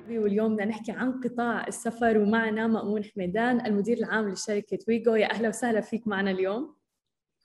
واليوم 0.10 0.54
بدنا 0.54 0.66
نحكي 0.66 0.92
عن 0.92 1.22
قطاع 1.22 1.68
السفر 1.68 2.18
ومعنا 2.18 2.68
مأمون 2.68 3.04
حميدان 3.04 3.66
المدير 3.66 3.98
العام 3.98 4.30
لشركة 4.30 4.80
ويجو. 4.88 5.16
يا 5.16 5.32
أهلا 5.32 5.50
وسهلا 5.50 5.82
فيك 5.82 6.08
معنا 6.08 6.32
اليوم. 6.32 6.76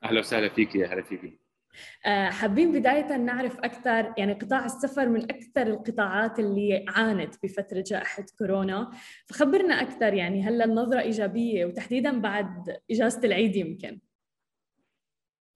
أهلا 0.05 0.21
وسهلا 0.21 0.49
فيك 0.49 0.75
يا 0.75 0.87
هلا 0.87 1.03
فيكي 1.03 1.39
آه، 2.07 2.31
حابين 2.31 2.73
بداية 2.73 3.17
نعرف 3.17 3.59
أكثر 3.59 4.15
يعني 4.19 4.33
قطاع 4.33 4.65
السفر 4.65 5.09
من 5.09 5.23
أكثر 5.23 5.63
القطاعات 5.63 6.39
اللي 6.39 6.85
عانت 6.89 7.35
بفترة 7.43 7.85
جائحة 7.87 8.27
كورونا. 8.39 8.91
فخبرنا 9.27 9.75
أكثر 9.75 10.15
يعني 10.15 10.43
هلا 10.43 10.65
النظرة 10.65 11.01
إيجابية؟ 11.01 11.65
وتحديدا 11.65 12.21
بعد 12.21 12.77
إجازة 12.91 13.21
العيد 13.25 13.57
يمكن. 13.57 14.01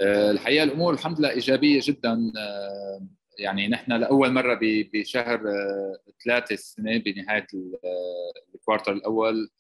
آه، 0.01 0.31
الحقيقة 0.31 0.65
الأمور 0.65 0.95
الحمد 0.95 1.19
لله 1.19 1.31
إيجابية 1.31 1.81
جدا 1.83 2.33
آه، 2.39 3.07
يعني 3.39 3.69
نحن 3.69 3.93
لأول 3.93 4.33
مرة 4.33 4.59
بشهر 4.63 5.41
ثلاثة 6.25 6.53
السنة 6.53 6.99
بنهاية 6.99 7.47
الكوارتر 8.55 8.93
الأول 8.93 9.51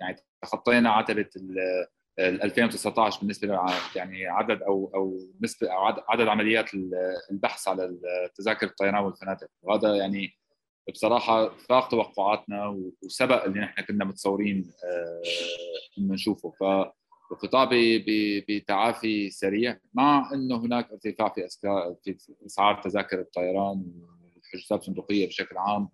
يعني 0.00 0.16
تخطينا 0.42 0.90
عتبة 0.90 1.28
ال 1.36 2.42
2019 2.42 3.20
بالنسبة 3.20 3.60
يعني 3.96 4.26
عدد 4.26 4.62
أو 4.62 4.90
أو 4.94 5.18
نسبة 5.40 5.72
أو 5.72 5.84
عدد 6.08 6.28
عمليات 6.28 6.70
البحث 7.30 7.68
على 7.68 7.98
تذاكر 8.34 8.66
الطيران 8.66 9.04
والفنادق. 9.04 9.48
وهذا 9.62 9.94
يعني 9.94 10.38
بصراحة 10.92 11.48
فاق 11.48 11.88
توقعاتنا 11.88 12.76
وسبق 13.02 13.44
اللي 13.44 13.60
نحن 13.60 13.82
كنا 13.82 14.04
متصورين 14.04 14.70
آه، 14.84 15.22
إنه 15.98 16.14
نشوفه. 16.14 16.52
فالقطاع 17.30 17.68
بتعافي 18.48 19.30
سريع 19.30 19.78
مع 19.94 20.30
إنه 20.34 20.56
هناك 20.56 20.90
ارتفاع 20.90 21.34
في 21.34 21.48
في 22.04 22.34
أسعار 22.46 22.82
تذاكر 22.82 23.20
الطيران 23.20 23.84
والحجوزات 24.34 24.80
الفندقيه 24.80 25.26
بشكل 25.26 25.56
عام 25.56 25.88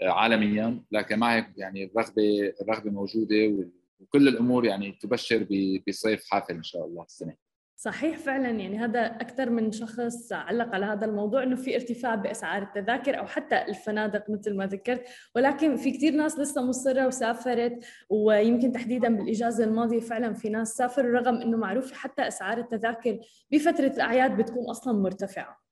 آه، 0.00 0.08
عالميا 0.08 0.84
لكن 0.92 1.18
مع 1.18 1.36
هيك 1.36 1.46
يعني 1.56 1.84
الرغبة 1.84 2.52
الرغبة 2.62 2.90
موجودة 2.90 3.66
وكل 4.00 4.28
الأمور 4.28 4.64
يعني 4.64 4.92
تبشر 4.92 5.46
بصيف 5.88 6.30
حافل 6.30 6.54
إن 6.54 6.62
شاء 6.62 6.86
الله 6.86 7.02
السنة. 7.02 7.36
صحيح 7.82 8.18
فعلا 8.18 8.50
يعني 8.50 8.78
هذا 8.78 9.06
أكثر 9.06 9.50
من 9.50 9.72
شخص 9.72 10.32
علق 10.32 10.74
على 10.74 10.86
هذا 10.86 11.04
الموضوع 11.04 11.42
إنه 11.42 11.56
في 11.56 11.74
ارتفاع 11.74 12.14
بأسعار 12.14 12.62
التذاكر 12.62 13.18
أو 13.18 13.26
حتى 13.26 13.62
الفنادق 13.62 14.30
مثل 14.30 14.56
ما 14.56 14.66
ذكرت. 14.66 15.04
ولكن 15.34 15.76
في 15.76 15.90
كثير 15.90 16.12
ناس 16.12 16.38
لسه 16.38 16.62
مصرة 16.62 17.06
وسافرت 17.06 17.84
ويمكن 18.10 18.72
تحديدا 18.72 19.16
بالإجازة 19.16 19.64
الماضية 19.64 20.00
فعلا 20.00 20.34
في 20.34 20.48
ناس 20.48 20.68
سافروا 20.68 21.18
رغم 21.20 21.34
إنه 21.34 21.56
معروف 21.56 21.92
حتى 21.92 22.28
أسعار 22.28 22.58
التذاكر 22.58 23.18
بفترة 23.50 23.86
الأعياد 23.86 24.36
بتكون 24.36 24.70
أصلا 24.70 24.98
مرتفعة. 24.98 25.62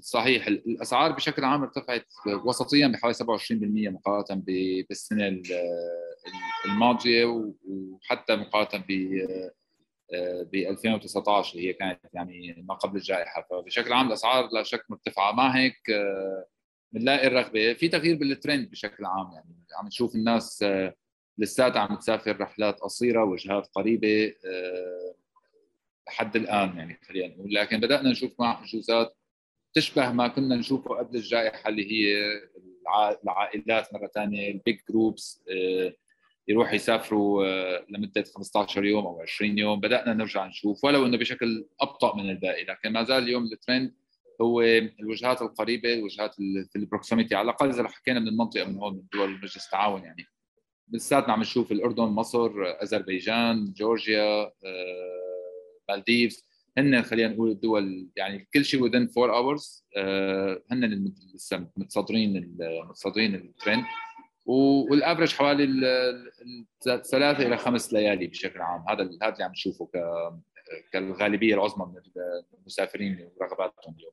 صحيح 0.00 0.46
الأسعار 0.46 1.12
بشكل 1.12 1.44
عام 1.44 1.62
ارتفعت 1.62 2.06
وسطيا 2.44 2.88
بحوالي 2.88 3.14
27% 3.14 3.20
مقارنة 3.92 4.42
بالسنة 4.88 5.42
الماضية 6.64 7.24
وحتى 7.64 8.36
مقارنة 8.36 8.84
ب 8.88 8.92
ب 10.52 10.54
2019 10.54 11.54
اللي 11.54 11.68
هي 11.68 11.72
كانت 11.72 12.00
يعني 12.12 12.64
ما 12.68 12.74
قبل 12.74 12.96
الجائحة. 12.96 13.46
فبشكل 13.50 13.92
عام 13.92 14.06
الأسعار 14.06 14.48
لا 14.52 14.62
شك 14.62 14.84
مرتفعة. 14.88 15.32
مع 15.32 15.56
هيك 15.56 15.76
بنلاقي 16.92 17.26
الرغبة. 17.26 17.72
في 17.72 17.88
تغيير 17.88 18.16
بالترند 18.16 18.70
بشكل 18.70 19.04
عام 19.04 19.32
يعني. 19.32 19.64
عم 19.78 19.86
نشوف 19.86 20.14
الناس 20.14 20.64
لساتها 21.38 21.80
عم 21.80 21.96
تسافر 21.96 22.40
رحلات 22.40 22.80
قصيرة 22.80 23.24
وجهات 23.24 23.66
قريبة 23.66 24.34
لحد 26.08 26.36
الآن 26.36 26.76
يعني 26.76 27.00
خلينا 27.02 27.34
نقول. 27.34 27.54
لكن 27.54 27.80
بدأنا 27.80 28.10
نشوف 28.10 28.40
مع 28.40 28.62
حجوزات 28.62 29.16
تشبه 29.74 30.12
ما 30.12 30.28
كنا 30.28 30.56
نشوفه 30.56 30.94
قبل 30.94 31.16
الجائحة 31.16 31.68
اللي 31.68 31.92
هي 31.92 32.16
العائلات 33.24 33.94
مرة 33.94 34.06
ثانية 34.06 34.50
ال 34.50 34.57
big 34.57 34.78
groups 34.90 35.44
يروحوا 36.48 36.74
يسافروا 36.74 37.46
آه، 37.46 37.86
لمدة 37.88 38.24
15 38.34 38.84
يوم 38.84 39.06
أو 39.06 39.20
20 39.20 39.58
يوم. 39.58 39.80
بدأنا 39.80 40.14
نرجع 40.14 40.46
نشوف 40.46 40.84
ولو 40.84 41.06
إنه 41.06 41.18
بشكل 41.18 41.66
أبطأ 41.80 42.16
من 42.16 42.30
الباقي. 42.30 42.64
لكن 42.64 42.92
ما 42.92 43.02
زال 43.02 43.22
اليوم 43.22 43.44
الترند 43.44 43.94
هو 44.40 44.60
الوجهات 45.00 45.42
القريبة 45.42 45.94
الوجهات 45.94 46.34
في 46.34 46.76
ال 46.76 46.82
proximity 46.82 47.34
على 47.34 47.44
الأقل 47.44 47.68
إذا 47.68 47.88
حكينا 47.88 48.20
من 48.20 48.28
المنطقة 48.28 48.64
من 48.64 48.78
هون 48.78 48.94
من 48.94 49.02
دول 49.12 49.30
مجلس 49.30 49.66
التعاون 49.66 50.02
يعني. 50.02 50.24
لساتنا 50.92 51.32
عم 51.32 51.40
نشوف 51.40 51.72
الأردن 51.72 52.02
مصر 52.02 52.50
أذربيجان 52.82 53.72
جورجيا 53.76 54.42
آه، 54.42 54.52
مالديفز. 55.88 56.48
هن 56.78 57.02
خلينا 57.02 57.28
نقول 57.28 57.50
الدول 57.50 58.08
يعني 58.16 58.48
كل 58.54 58.64
شيء 58.64 58.88
within 58.88 59.18
4 59.18 59.56
hours 59.56 59.84
آه، 59.96 60.62
هن 60.70 61.12
لسه 61.34 61.66
متصدرين 61.76 62.56
متصدرين 62.88 63.34
الترند. 63.34 63.84
وال 64.48 64.67
average 64.67 65.34
حوالي 65.34 65.66
ثلاثة 66.84 67.46
إلى 67.46 67.56
خمس 67.56 67.92
ليالي 67.92 68.26
بشكل 68.26 68.60
عام. 68.60 68.84
هذا 68.88 69.10
هذا 69.22 69.32
اللي 69.32 69.44
عم 69.44 69.50
نشوفه 69.50 69.88
كالغالبية 70.92 71.54
العظمى 71.54 71.86
من 71.86 72.02
المسافرين 72.58 73.28
ورغباتهم 73.36 73.94
اليوم. 73.98 74.12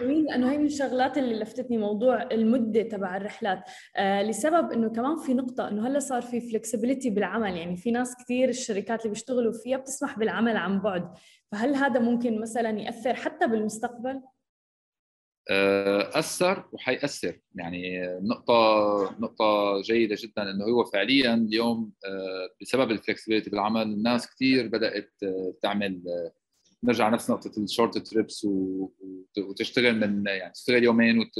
جميل 0.00 0.24
لأنه 0.24 0.52
هي 0.52 0.58
من 0.58 0.66
الشغلات 0.66 1.18
اللي 1.18 1.34
لفتتني 1.34 1.78
موضوع 1.78 2.22
المدة 2.22 2.82
تبع 2.82 3.16
الرحلات. 3.16 3.62
آه 3.96 4.22
لسبب 4.22 4.72
إنه 4.72 4.88
كمان 4.88 5.16
في 5.16 5.34
نقطة 5.34 5.68
إنه 5.68 5.86
هلأ 5.86 5.98
صار 5.98 6.22
في 6.22 6.40
فلكسبيتي 6.40 7.10
بالعمل. 7.10 7.56
يعني 7.56 7.76
في 7.76 7.90
ناس 7.90 8.16
كثير 8.24 8.48
الشركات 8.48 9.00
اللي 9.00 9.12
بيشتغلوا 9.12 9.52
فيها 9.52 9.76
بتسمح 9.76 10.18
بالعمل 10.18 10.56
عن 10.56 10.80
بعد. 10.80 11.12
فهل 11.52 11.74
هذا 11.74 12.00
ممكن 12.00 12.40
مثلا 12.40 12.80
يأثر 12.80 13.14
حتى 13.14 13.46
بالمستقبل؟ 13.46 14.20
أثر 15.50 16.64
وحيأثر. 16.72 17.40
يعني 17.54 18.06
نقطة 18.22 19.16
نقطة 19.20 19.80
جيدة 19.80 20.16
جدا 20.18 20.50
إنه 20.50 20.64
هو 20.64 20.84
فعليا 20.84 21.34
اليوم 21.34 21.92
آه، 22.06 22.48
بسبب 22.62 22.90
الفلكسبيتي 22.90 23.50
بالعمل 23.50 23.82
الناس 23.82 24.34
كثير 24.34 24.68
بدأت 24.68 25.12
آه، 25.22 25.54
تعمل 25.62 26.02
نرجع 26.84 27.08
نفس 27.08 27.30
نقطة 27.30 27.62
ال 27.62 27.68
short 27.68 27.98
trips 27.98 28.46
وتشتغل 29.38 30.00
من 30.00 30.26
يعني 30.26 30.52
تشتغل 30.52 30.84
يومين 30.84 31.30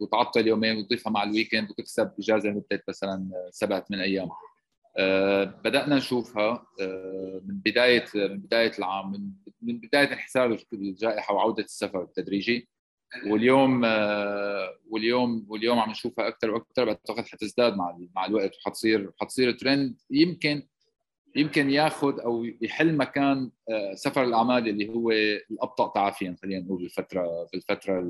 وتعطل 0.00 0.46
يومين 0.46 0.76
وتضيفها 0.76 1.10
مع 1.10 1.22
ال 1.22 1.28
weekend 1.28 1.70
وتكسب 1.70 2.12
إجازة 2.18 2.48
لمدة 2.48 2.82
مثلا 2.88 3.30
سبع 3.50 3.80
ثمان 3.80 4.00
أيام. 4.00 4.28
بدأنا 5.64 5.96
نشوفها 5.96 6.66
من 7.44 7.60
بداية 7.64 8.04
من 8.14 8.38
بداية 8.38 8.72
العام 8.78 9.34
من 9.62 9.78
بداية 9.78 10.12
انحسار 10.12 10.58
الجائحة 10.72 11.34
وعودة 11.34 11.64
السفر 11.64 12.02
التدريجي. 12.02 12.68
واليوم 13.26 13.84
آه، 13.84 14.76
واليوم 14.90 15.46
واليوم 15.48 15.78
عم 15.78 15.90
نشوفها 15.90 16.28
أكثر 16.28 16.50
وأكثر 16.50 16.84
بعتقد 16.84 17.26
حتزداد 17.26 17.76
مع 17.76 17.98
مع 18.16 18.26
الوقت 18.26 18.56
وحتصير 18.56 19.10
حتصير 19.20 19.52
ترند 19.52 19.96
يمكن 20.10 20.62
يمكن 21.36 21.70
ياخذ 21.70 22.20
أو 22.20 22.44
يحل 22.60 22.96
مكان 22.96 23.50
آه، 23.70 23.94
سفر 23.94 24.24
الأعمال 24.24 24.68
اللي 24.68 24.88
هو 24.88 25.10
الأبطأ 25.50 25.92
تعافيا 25.94 26.36
خلينا 26.42 26.64
نقول 26.64 26.78
بالفترة 26.78 27.48
بالفترة 27.52 28.00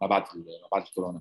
ما 0.00 0.06
بعد 0.06 0.22
ما 0.36 0.68
بعد 0.72 0.82
الكورونا. 0.82 1.20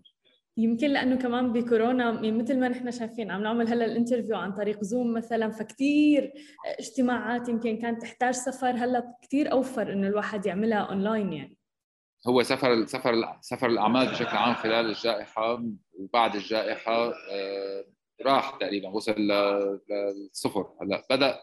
يمكن 0.57 0.87
لأنه 0.87 1.15
كمان 1.15 1.53
بكورونا 1.53 2.13
يعني 2.13 2.31
مثل 2.31 2.59
ما 2.59 2.67
نحن 2.67 2.91
شايفين 2.91 3.31
عم 3.31 3.43
نعمل 3.43 3.67
هلأ 3.67 3.85
ال 3.85 3.90
interview 3.90 4.35
عن 4.35 4.51
طريق 4.51 4.83
زوم 4.83 5.13
مثلا 5.13 5.49
فكتير 5.49 6.33
اجتماعات 6.79 7.49
يمكن 7.49 7.77
كانت 7.77 8.01
تحتاج 8.01 8.33
سفر 8.33 8.71
هلأ 8.71 9.15
كثير 9.21 9.51
أوفر 9.51 9.93
إنه 9.93 10.07
الواحد 10.07 10.45
يعملها 10.45 10.79
اونلاين 10.79 11.33
يعني. 11.33 11.57
هو 12.27 12.43
سفر 12.43 12.85
سفر 12.85 13.37
سفر 13.41 13.67
الأعمال 13.67 14.07
بشكل 14.07 14.37
عام 14.37 14.53
خلال 14.55 14.85
الجائحة 14.85 15.63
وبعد 15.93 16.35
الجائحة 16.35 17.13
آه، 17.31 17.85
راح 18.21 18.57
تقريبا 18.59 18.89
وصل 18.89 19.15
للصفر. 19.89 20.67
هلا 20.81 21.07
بدا 21.09 21.39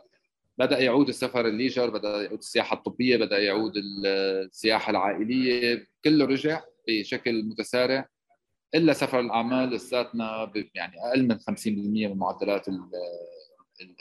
بدأ 0.58 0.78
يعود 0.78 1.08
السفر 1.08 1.46
الليجر 1.46 1.90
بدأ 1.90 2.22
يعود 2.22 2.38
السياحة 2.38 2.76
الطبية 2.76 3.16
بدأ 3.16 3.38
يعود 3.38 3.72
السياحة 3.76 4.90
العائلية 4.90 5.86
كله 6.04 6.24
رجع 6.24 6.62
بشكل 6.88 7.42
متسارع 7.42 8.08
إلا 8.74 8.92
سفر 8.92 9.20
الأعمال 9.20 9.70
لساتنا 9.70 10.52
يعني 10.74 10.92
أقل 11.04 11.28
من 11.28 11.38
50% 11.38 11.66
من 11.66 12.18
معدلات 12.18 12.66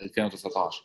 2019 0.02 0.84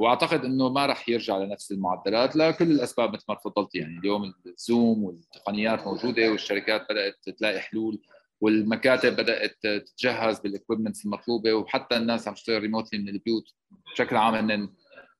وأعتقد 0.00 0.44
إنه 0.44 0.68
ما 0.68 0.86
راح 0.86 1.08
يرجع 1.08 1.38
لنفس 1.38 1.72
المعدلات 1.72 2.36
لكل 2.36 2.70
الأسباب 2.70 3.12
مثل 3.12 3.24
ما 3.28 3.34
تفضلت 3.34 3.74
يعني 3.74 3.98
اليوم 3.98 4.34
الزوم 4.46 5.04
والتقنيات 5.04 5.86
موجودة 5.86 6.30
والشركات 6.30 6.86
بدأت 6.90 7.28
تلاقي 7.38 7.60
حلول 7.60 8.02
والمكاتب 8.40 9.16
بدأت 9.16 9.56
تتجهز 9.62 10.40
بال 10.40 10.51
equipments 10.51 11.04
المطلوبة 11.04 11.54
وحتى 11.54 11.96
الناس 11.96 12.28
عم 12.28 12.34
تشتغل 12.34 12.62
remotely 12.62 12.98
من 12.98 13.08
البيوت 13.08 13.54
بشكل 13.92 14.16
عام 14.16 14.34
هن 14.34 14.68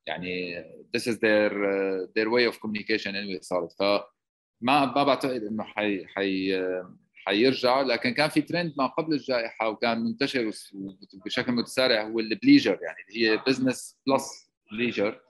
يعني 0.06 0.62
this 0.96 1.00
is 1.00 1.14
their 1.14 1.52
their 2.16 2.28
way 2.28 2.52
of 2.52 2.58
communication 2.60 3.12
anyway 3.12 3.40
صارت 3.40 3.72
فما 3.72 4.04
ما 4.60 4.84
بعتقد 4.84 5.42
إنه 5.42 5.64
حي 5.64 6.06
حي 6.06 6.62
حيرجع 7.14 7.80
لكن 7.80 8.10
كان 8.10 8.28
في 8.28 8.40
ترند 8.40 8.74
ما 8.78 8.86
قبل 8.86 9.14
الجائحة 9.14 9.68
وكان 9.68 10.04
منتشر 10.04 10.50
بشكل 11.24 11.52
متسارع 11.52 12.02
هو 12.02 12.20
ال 12.20 12.27
bleisure 12.27 12.78
يعني 12.82 12.98
اللي 13.08 13.28
هي 13.28 13.42
business 13.46 13.98
plus 14.06 14.49
leisure 14.72 15.20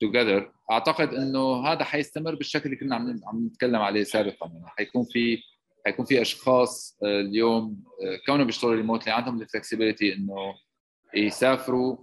together 0.00 0.52
أعتقد 0.70 1.14
إنه 1.14 1.66
هذا 1.66 1.84
حيستمر 1.84 2.34
بالشكل 2.34 2.64
اللي 2.64 2.76
كنا 2.76 2.96
عم 2.96 3.20
عم 3.26 3.46
نتكلم 3.46 3.80
عليه 3.82 4.02
سابقا. 4.02 4.46
يعني 4.46 4.68
حيكون 4.68 5.04
في 5.04 5.42
حيكون 5.86 6.04
في 6.04 6.22
أشخاص 6.22 6.98
اليوم 7.02 7.84
كونهم 8.26 8.46
بيشتغلوا 8.46 8.76
remotely 8.76 9.12
عندهم 9.12 9.42
ال 9.42 9.48
flexibility 9.48 10.14
إنه 10.14 10.54
يسافروا 11.14 11.96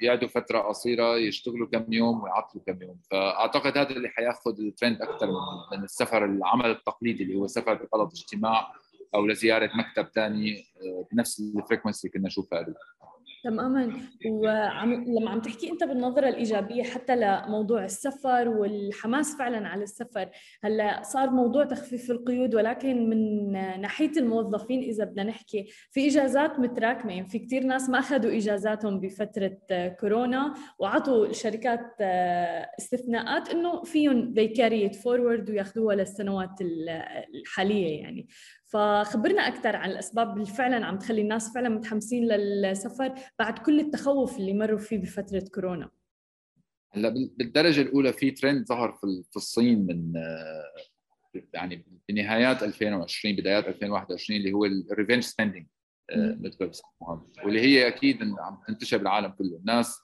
يقعدوا 0.00 0.28
فترة 0.28 0.58
قصيرة 0.58 1.16
يشتغلوا 1.16 1.68
كم 1.68 1.92
يوم 1.92 2.22
ويعطلوا 2.22 2.64
كم 2.66 2.82
يوم. 2.82 3.00
فأعتقد 3.10 3.78
هذا 3.78 3.90
اللي 3.90 4.08
حياخذ 4.08 4.60
الترند 4.60 5.02
أكثر 5.02 5.30
من 5.72 5.84
السفر 5.84 6.24
العمل 6.24 6.70
التقليدي 6.70 7.22
اللي 7.22 7.34
هو 7.34 7.46
سفر 7.46 7.74
بغرض 7.74 8.10
اجتماع 8.10 8.72
أو 9.14 9.26
لزيارة 9.26 9.70
مكتب 9.74 10.08
ثاني 10.14 10.64
بنفس 11.12 11.40
ال 11.56 11.61
frequency 11.61 12.08
كنا 12.08 12.26
نشوفها 12.26 12.58
قبل 12.58 12.74
تماما. 13.44 14.00
ولما 14.30 15.30
عم 15.30 15.40
تحكي 15.40 15.70
أنت 15.70 15.84
بالنظرة 15.84 16.28
الإيجابية 16.28 16.82
حتى 16.82 17.16
لموضوع 17.16 17.84
السفر 17.84 18.48
والحماس 18.48 19.36
فعلا 19.36 19.68
على 19.68 19.82
السفر 19.82 20.28
هلأ 20.62 21.02
صار 21.02 21.30
موضوع 21.30 21.64
تخفيف 21.64 22.10
القيود 22.10 22.54
ولكن 22.54 23.08
من 23.08 23.52
ناحية 23.80 24.12
الموظفين 24.16 24.82
إذا 24.82 25.04
بدنا 25.04 25.22
نحكي 25.22 25.66
في 25.90 26.08
إجازات 26.08 26.58
متراكمة. 26.58 27.12
يعني 27.12 27.28
في 27.28 27.38
كثير 27.38 27.64
ناس 27.64 27.88
ما 27.88 27.98
أخذوا 27.98 28.36
إجازاتهم 28.36 29.00
بفترة 29.00 29.56
كورونا 30.00 30.54
وعطوا 30.78 31.26
الشركات 31.26 32.00
استثناءات 32.78 33.48
إنه 33.50 33.82
فيهم 33.82 34.34
they 34.34 34.48
carry 34.48 34.90
it 34.90 34.96
forward 34.96 35.50
وياخذوها 35.50 35.94
للسنوات 35.96 36.60
الحالية 37.34 38.00
يعني. 38.00 38.26
فخبرنا 38.74 39.48
أكثر 39.48 39.76
عن 39.76 39.90
الأسباب 39.90 40.34
اللي 40.34 40.46
فعلا 40.46 40.86
عم 40.86 40.98
تخلي 40.98 41.22
الناس 41.22 41.54
فعلا 41.54 41.68
متحمسين 41.68 42.24
للسفر 42.24 43.14
بعد 43.38 43.58
كل 43.58 43.80
التخوف 43.80 44.36
اللي 44.36 44.54
مروا 44.54 44.78
فيه 44.78 44.98
بفترة 44.98 45.44
كورونا. 45.54 45.90
هلأ 46.92 47.08
بالدرجة 47.08 47.80
الأولى 47.80 48.12
في 48.12 48.30
ترند 48.30 48.66
ظهر 48.66 48.92
في 49.30 49.36
الصين 49.36 49.86
من 49.86 50.12
يعني 51.52 51.86
بنهايات 52.08 52.62
2020 52.62 53.36
بدايات 53.36 53.68
2021 53.68 54.40
اللي 54.40 54.52
هو 54.52 54.64
ال 54.64 54.71
revenge 54.71 55.22
spending 55.22 55.66
مثل 56.16 56.70
واللي 57.44 57.60
هي 57.60 57.88
أكيد 57.88 58.22
عم 58.22 58.58
تنتشر 58.68 58.96
بالعالم 58.96 59.28
كله. 59.30 59.56
الناس 59.56 60.00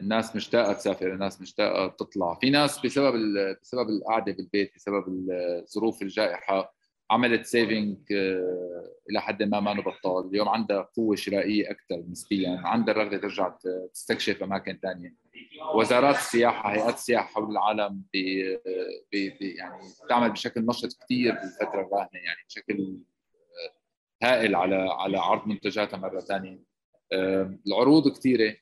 الناس 0.00 0.36
مشتاقة 0.36 0.72
تسافر 0.72 1.12
الناس 1.12 1.40
مشتاقة 1.40 1.88
تطلع. 1.88 2.34
في 2.34 2.50
ناس 2.50 2.78
بسبب 2.86 3.14
بسبب 3.62 3.88
القعدة 3.88 4.32
بالبيت 4.32 4.72
بسبب 4.76 5.28
ظروف 5.74 6.02
الجائحة 6.02 6.79
عملت 7.10 7.46
saving 7.46 7.96
آه، 8.12 8.90
إلى 9.10 9.20
حد 9.20 9.42
ما 9.42 9.60
ما 9.60 9.72
بطال 9.72 10.28
اليوم 10.28 10.48
عندها 10.48 10.88
قوة 10.96 11.16
شرائية 11.16 11.70
أكثر 11.70 12.04
نسبيا. 12.10 12.60
عندها 12.64 12.94
الرغبه 12.94 13.16
ترجع 13.16 13.56
تستكشف 13.92 14.42
أماكن 14.42 14.78
ثانية 14.82 15.14
وزارات 15.74 16.16
السياحة 16.16 16.72
هيئات 16.72 16.94
السياحة 16.94 17.26
حول 17.26 17.50
العالم 17.50 18.02
بي 18.12 18.56
بي 19.12 19.54
يعني 19.58 19.82
تعمل 20.08 20.30
بشكل 20.30 20.66
نشط 20.66 20.98
كثير 21.04 21.34
بالفترة 21.34 21.80
الراهنة 21.80 22.20
يعني 22.24 22.38
بشكل 22.48 22.98
آه، 24.22 24.26
هائل 24.26 24.54
على 24.54 24.76
على 24.76 25.18
عرض 25.18 25.46
منتجاتها 25.46 25.96
مرة 25.96 26.20
ثانية 26.20 26.62
آه، 27.12 27.58
العروض 27.66 28.18
كثيره 28.18 28.56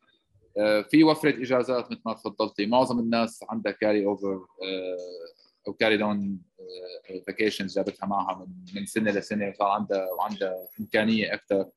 في 0.91 1.05
وفرة 1.05 1.31
إجازات 1.31 1.91
مثل 1.91 2.01
ما 2.07 2.13
تفضلتي. 2.15 2.67
معظم 2.67 2.99
الناس 2.99 3.45
عندها 3.51 3.73
carry 3.73 4.07
over 4.07 4.47
أو 5.69 5.73
carry 5.73 5.97
down 5.97 6.39
vacations 7.27 7.75
جابتها 7.77 8.07
معها 8.07 8.39
من 8.39 8.47
من 8.75 8.87
سنة 8.87 9.11
لسنة 9.11 9.49
وصار 9.49 9.69
عندها 9.69 10.13
وعندها 10.13 10.55
إمكانية 10.81 11.35
أكثر. 11.35 11.71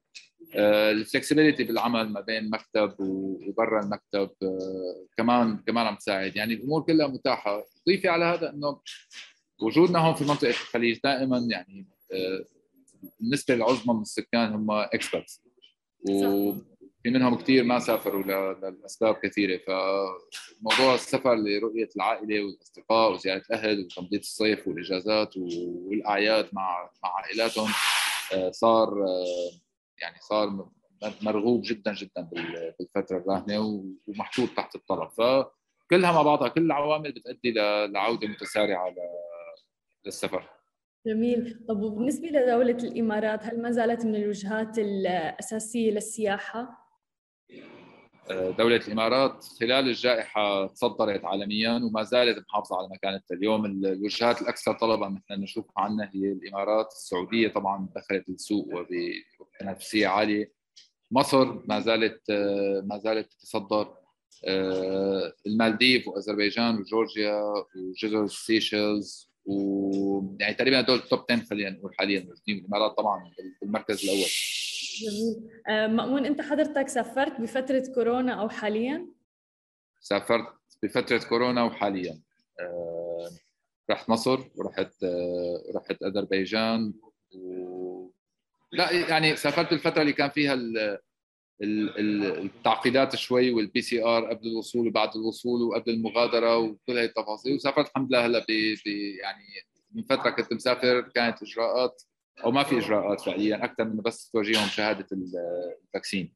آه، 0.55 0.91
الفلكسبيتي 0.91 1.63
بالعمل 1.63 2.09
ما 2.09 2.21
بين 2.21 2.49
مكتب 2.49 2.95
وبرا 2.99 3.83
المكتب 3.83 4.29
آه، 4.43 5.05
كمان 5.17 5.57
كمان 5.57 5.87
عم 5.87 5.95
تساعد. 5.95 6.35
يعني 6.35 6.53
الأمور 6.53 6.81
كلها 6.81 7.07
متاحة. 7.07 7.65
ضيفي 7.87 8.07
على 8.07 8.25
هذا 8.25 8.49
إنه 8.49 8.81
وجودنا 9.61 9.99
هون 9.99 10.13
في 10.13 10.23
منطقة 10.23 10.49
الخليج 10.49 10.99
دائما 11.03 11.47
يعني 11.49 11.87
آه، 12.13 12.45
النسبة 13.21 13.53
العظمى 13.53 13.95
من 13.95 14.01
السكان 14.01 14.53
هم 14.53 14.71
اكسبرتس 14.71 15.41
في 17.03 17.09
منهم 17.09 17.35
كثير 17.35 17.63
ما 17.63 17.79
سافروا 17.79 18.23
لاسباب 18.81 19.15
كثيرة 19.15 19.57
فموضوع 19.57 20.95
السفر 20.95 21.35
لرؤية 21.35 21.89
العائلة 21.95 22.45
والأصدقاء 22.45 23.13
وزيارة 23.13 23.41
الأهل 23.49 23.85
وتمضية 23.85 24.19
الصيف 24.19 24.67
والإجازات 24.67 25.37
والأعياد 25.37 26.49
مع 26.53 26.89
مع 27.03 27.09
عائلاتهم 27.15 27.69
آه، 28.33 28.51
صار 28.51 29.03
آه، 29.03 29.51
يعني 30.01 30.17
صار 30.21 30.69
مرغوب 31.21 31.61
جدا 31.63 31.93
جدا 31.93 32.21
بالفترة 32.21 33.17
الراهنة 33.17 33.83
ومحطوط 34.07 34.49
تحت 34.49 34.75
الطلب 34.75 35.09
فكلها 35.09 36.11
مع 36.11 36.21
بعضها 36.21 36.47
كل 36.47 36.61
العوامل 36.61 37.11
بتؤدي 37.11 37.51
لعودة 37.87 38.27
متسارعة 38.27 38.95
للسفر. 40.05 40.49
جميل. 41.07 41.65
طب 41.67 41.81
وبالنسبة 41.81 42.27
لدولة 42.27 42.77
الإمارات 42.83 43.43
هل 43.43 43.61
ما 43.61 43.71
زالت 43.71 44.05
من 44.05 44.15
الوجهات 44.15 44.79
الأساسية 44.79 45.91
للسياحة؟ 45.91 46.80
دولة 48.29 48.75
الإمارات 48.75 49.45
خلال 49.59 49.87
الجائحة 49.87 50.67
تصدرت 50.67 51.25
عالميا 51.25 51.73
وما 51.83 52.03
زالت 52.03 52.45
محافظة 52.49 52.77
على 52.77 52.87
مكانتها 52.91 53.35
اليوم 53.35 53.65
الوجهات 53.65 54.41
الأكثر 54.41 54.73
طلبا 54.73 55.07
نحن 55.07 55.41
نشوفها 55.41 55.73
عنا 55.77 56.11
هي 56.13 56.31
الإمارات 56.31 56.87
السعودية 56.91 57.47
طبعا 57.47 57.89
دخلت 57.95 58.29
السوق 58.29 58.67
وبتنافسية 58.75 60.07
عالية. 60.07 60.53
مصر 61.11 61.67
ما 61.67 61.79
زالت 61.79 62.31
ما 62.83 62.97
زالت 63.03 63.33
تتصدر. 63.33 63.93
المالديف 65.47 66.07
وأذربيجان 66.07 66.77
وجورجيا 66.77 67.41
وجزر 67.75 68.23
السيشلز 68.23 69.31
و 69.45 70.35
يعني 70.39 70.53
تقريبا 70.53 70.81
دول 70.81 70.99
top 70.99 71.25
10 71.29 71.45
خلينا 71.45 71.69
نقول 71.69 71.91
حاليا 71.99 72.27
الإمارات 72.49 72.97
طبعا 72.97 73.31
بالمركز 73.61 74.03
الأول. 74.03 74.29
جميل. 75.01 75.49
آه، 75.67 75.87
مأمون 75.87 76.25
أنت 76.25 76.41
حضرتك 76.41 76.87
سافرت 76.87 77.41
بفترة 77.41 77.83
كورونا 77.95 78.41
أو 78.41 78.49
حاليا؟ 78.49 79.07
سافرت 79.99 80.47
بفترة 80.83 81.21
كورونا 81.29 81.63
وحاليا. 81.63 82.21
آه، 82.59 83.29
رحت 83.91 84.09
مصر 84.09 84.39
ورحت 84.55 85.03
آه، 85.03 85.63
رحت 85.75 86.03
أذربيجان 86.03 86.93
و... 87.35 88.09
لا 88.71 88.91
يعني 88.91 89.35
سافرت 89.35 89.73
الفترة 89.73 90.01
اللي 90.01 90.13
كان 90.13 90.29
فيها 90.29 90.53
ال... 90.53 90.99
التعقيدات 91.63 93.15
شوي 93.15 93.51
وال 93.51 93.81
PCR 93.81 94.25
قبل 94.25 94.47
الوصول 94.47 94.87
وبعد 94.87 95.15
الوصول 95.15 95.61
وقبل 95.61 95.93
المغادرة 95.93 96.57
وكل 96.57 96.97
هاي 96.97 97.05
التفاصيل. 97.05 97.55
وسافرت 97.55 97.87
الحمد 97.87 98.09
لله 98.09 98.25
هلا 98.25 98.39
ب 98.39 98.49
يعني 99.21 99.45
من 99.91 100.03
فترة 100.03 100.29
كنت 100.29 100.53
مسافر 100.53 101.01
كانت 101.01 101.43
إجراءات 101.43 102.03
أو 102.43 102.51
ما 102.51 102.63
في 102.63 102.77
إجراءات 102.77 103.21
فعليا 103.21 103.65
أكثر 103.65 103.83
من 103.85 103.97
بس 103.97 104.29
توجيههم 104.29 104.67
شهادة 104.67 105.07
ال 105.11 105.25
vaccine. 105.25 106.33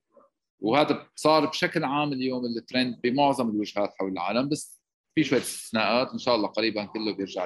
وهذا 0.60 1.08
صار 1.15 1.46
بشكل 1.46 1.84
عام 1.84 2.13
اليوم 2.13 2.46
الترند 2.46 3.00
بمعظم 3.04 3.50
الوجهات 3.50 3.94
حول 4.00 4.12
العالم 4.12 4.50
بس 4.50 4.82
في 5.15 5.24
شوية 5.24 5.39
استثناءات 5.39 6.12
إن 6.12 6.18
شاء 6.18 6.36
الله 6.36 6.48
قريبا 6.48 6.86
كله 6.86 7.15
بيرجع 7.15 7.46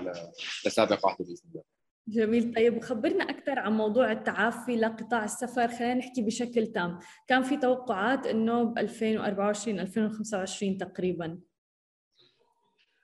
لسابق 0.65 1.07
عهده 1.07 1.25
بإذن 1.25 1.49
الله. 1.49 1.63
جميل. 2.07 2.53
طيب 2.55 2.77
وخبرنا 2.77 3.23
أكثر 3.23 3.59
عن 3.59 3.73
موضوع 3.73 4.11
التعافي 4.11 4.75
لقطاع 4.75 5.23
السفر. 5.23 5.67
خلينا 5.67 5.93
نحكي 5.93 6.21
بشكل 6.21 6.67
تام. 6.67 6.99
كان 7.27 7.43
في 7.43 7.57
توقعات 7.57 8.27
إنه 8.27 8.63
ب 8.63 8.77
2024 8.77 9.79
2025 9.79 10.77
تقريبا. 10.77 11.39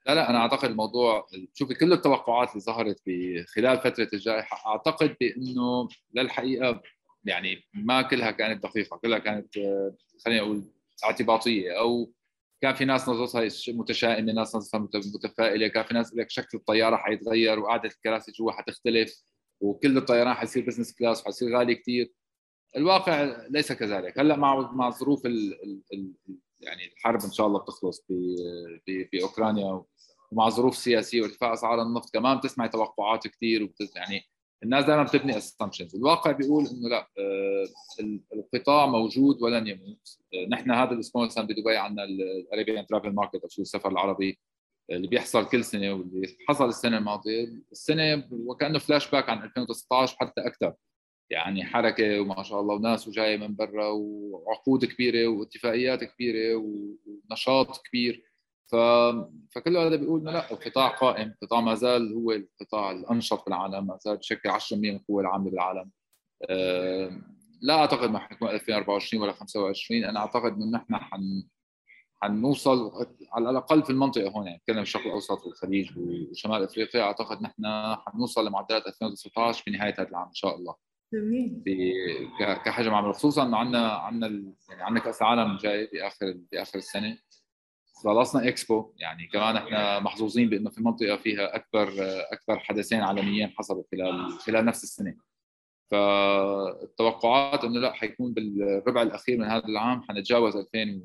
لا 0.06 0.16
لا 0.16 0.30
أنا 0.30 0.38
أعتقد 0.38 0.70
الموضوع 0.70 1.28
شوفي 1.54 1.74
كل 1.74 1.94
التوقعات 1.94 2.50
اللي 2.50 2.62
ظهرت 2.62 3.02
خلال 3.48 3.80
فترة 3.80 4.10
الجائحة 4.14 4.72
أعتقد 4.72 5.16
بأنه 5.20 5.88
للحقيقة 6.14 6.82
يعني 7.26 7.64
ما 7.74 8.02
كلها 8.02 8.32
كانت 8.32 8.64
دقيقة 8.64 8.98
كلها 8.98 9.20
كانت 9.20 9.56
خلينا 10.26 10.42
نقول 10.42 10.64
اعتباطية 11.04 11.80
أو 11.80 12.12
كان 12.62 12.74
في 12.74 12.86
ناس 12.86 13.10
نظرتها 13.10 13.74
متشائمة 13.74 14.34
ناس 14.34 14.56
نظرتها 14.56 15.00
متفائلة 15.16 15.68
كان 15.68 15.84
في 15.84 15.94
ناس 15.94 16.16
لك 16.16 16.30
شكل 16.30 16.58
الطيارة 16.58 16.96
حيتغير 16.96 17.60
وقعدة 17.60 17.90
الكراسي 17.90 18.32
جوا 18.32 18.52
حتختلف 18.52 19.24
وكل 19.62 19.98
الطيران 19.98 20.34
حيصير 20.34 20.66
business 20.66 20.94
class 20.94 21.22
وحيصير 21.22 21.58
غالي 21.58 21.76
كثير 21.76 22.12
الواقع 22.76 23.46
ليس 23.50 23.72
كذلك. 23.72 24.20
هلأ 24.20 24.36
مع 24.36 24.72
مع 24.72 24.90
ظروف 24.90 25.26
ال 25.26 25.54
ال 25.94 26.14
يعني 26.60 26.94
الحرب 26.94 27.24
إن 27.24 27.32
شاء 27.32 27.48
الله 27.48 27.60
بتخلص 27.60 28.06
بأوكرانيا 29.14 29.84
ومع 30.32 30.50
ظروف 30.50 30.78
سياسية 30.78 31.22
وارتفاع 31.22 31.54
أسعار 31.54 31.82
النفط 31.82 32.14
كمان 32.14 32.38
بتسمعي 32.38 32.70
توقعات 32.70 33.28
كثير 33.28 33.64
وبت 33.64 33.96
يعني 33.96 34.26
الناس 34.64 34.86
دائما 34.86 35.04
بتبني 35.04 35.38
assumptions 35.38 35.96
الواقع 35.96 36.32
بيقول 36.32 36.68
إنه 36.68 36.90
لا 36.90 37.10
آه، 37.20 37.66
القطاع 38.34 38.86
موجود 38.86 39.42
ولن 39.42 39.68
يموت. 39.68 40.18
آه، 40.34 40.46
نحن 40.50 40.72
هذا 40.72 40.92
الأسبوع 40.92 41.26
مثلا 41.26 41.48
بدبي 41.48 41.78
عندنا 41.78 42.04
ال 42.04 42.14
Arabian 42.14 42.86
Travel 42.86 43.10
Market 43.10 43.36
أو 43.36 43.48
السفر 43.60 43.90
العربي 43.92 44.40
اللي 44.92 45.08
بيحصل 45.08 45.46
كل 45.50 45.64
سنة 45.64 45.94
واللي 45.94 46.38
حصل 46.50 46.70
السنة 46.70 46.98
الماضية. 46.98 47.48
السنة 47.72 48.28
وكأنه 48.32 48.80
فلاش 48.80 49.12
باك 49.12 49.30
عن 49.30 49.44
2019 49.44 50.18
حتى 50.20 50.42
أكثر. 50.42 50.74
يعني 51.30 51.66
حركة 51.66 52.20
وما 52.22 52.44
شاء 52.44 52.62
الله 52.62 52.76
وناس 52.76 53.08
وجاية 53.08 53.38
من 53.38 53.56
برا 53.56 53.88
وعقود 53.88 54.86
كبيرة 54.86 55.28
واتفاقيات 55.28 56.04
كبيرة 56.04 56.56
ونشاط 56.56 57.82
كبير. 57.88 58.24
ف... 58.68 58.76
فكل 59.52 59.78
هذا 59.78 59.96
بيقول 59.96 60.22
إنه 60.22 60.32
لا 60.32 60.52
القطاع 60.52 60.88
قائم، 60.88 61.36
القطاع 61.42 61.62
ما 61.62 61.76
زال 61.76 62.14
هو 62.14 62.32
القطاع 62.32 62.92
الأنشط 62.92 63.46
بالعالم، 63.46 63.88
ما 63.88 63.98
زال 64.02 64.18
بشكل 64.18 64.50
10% 64.50 64.74
من 64.74 64.96
القوة 64.96 65.22
العامله 65.22 65.52
بالعالم. 65.52 65.92
أه... 66.50 67.22
لا 67.62 67.74
أعتقد 67.74 68.10
ما 68.10 68.20
حيكون 68.20 68.50
2024 68.50 69.24
ولا 69.24 69.32
25 69.32 70.04
أنا 70.04 70.20
أعتقد 70.20 70.54
إنه 70.54 70.66
نحن 70.66 70.96
حن 70.96 71.44
حنوصل 72.22 72.92
على 73.34 73.50
الأقل 73.50 73.84
في 73.84 73.90
المنطقة 73.90 74.30
هون 74.30 74.48
يعني 74.48 74.58
نتكلم 74.58 74.80
الشرق 74.80 75.06
الأوسط 75.06 75.46
والخليج 75.46 75.92
وشمال 75.98 76.64
إفريقيا 76.64 77.02
أعتقد 77.02 77.42
نحن 77.42 77.64
حنوصل 78.08 78.48
لمعدلات 78.48 78.88
2019 78.88 79.64
في 79.64 79.72
نهاية 79.72 79.94
هذا 79.94 80.10
العام 80.10 80.28
إن 80.28 80.34
شاء 80.34 80.56
الله. 80.56 80.76
جميل. 81.14 81.64
كحجم 82.66 82.94
عمل 82.94 83.14
خصوصا 83.14 83.44
انه 83.44 83.58
عندنا 83.58 83.88
عندنا 83.92 84.54
يعني 84.70 84.84
عندنا 84.84 85.04
كأس 85.04 85.22
العالم 85.22 85.58
جاي 85.58 85.90
بآخر 85.94 86.38
بآخر 86.52 86.78
السنة 86.78 87.18
خلصنا 87.96 88.48
إكسبو. 88.48 88.94
يعني 88.98 89.28
كمان 89.28 89.56
إحنا 89.56 90.00
محظوظين 90.00 90.50
بإنه 90.50 90.70
في 90.70 90.84
منطقة 90.84 91.18
فيها 91.18 91.56
أكبر 91.56 91.90
أكبر 92.32 92.60
حدثين 92.60 93.02
عالميين 93.02 93.50
حصلوا 93.50 93.84
خلال 93.92 94.32
خلال 94.40 94.66
نفس 94.66 94.84
السنة. 94.84 95.16
فالتوقعات 95.92 97.64
إنه 97.64 97.80
لا 97.80 97.92
حيكون 97.92 98.34
بالربع 98.34 99.02
الأخير 99.02 99.38
من 99.38 99.46
هذا 99.46 99.66
العام 99.66 100.02
حنتجاوز 100.02 100.56
2000 100.56 101.02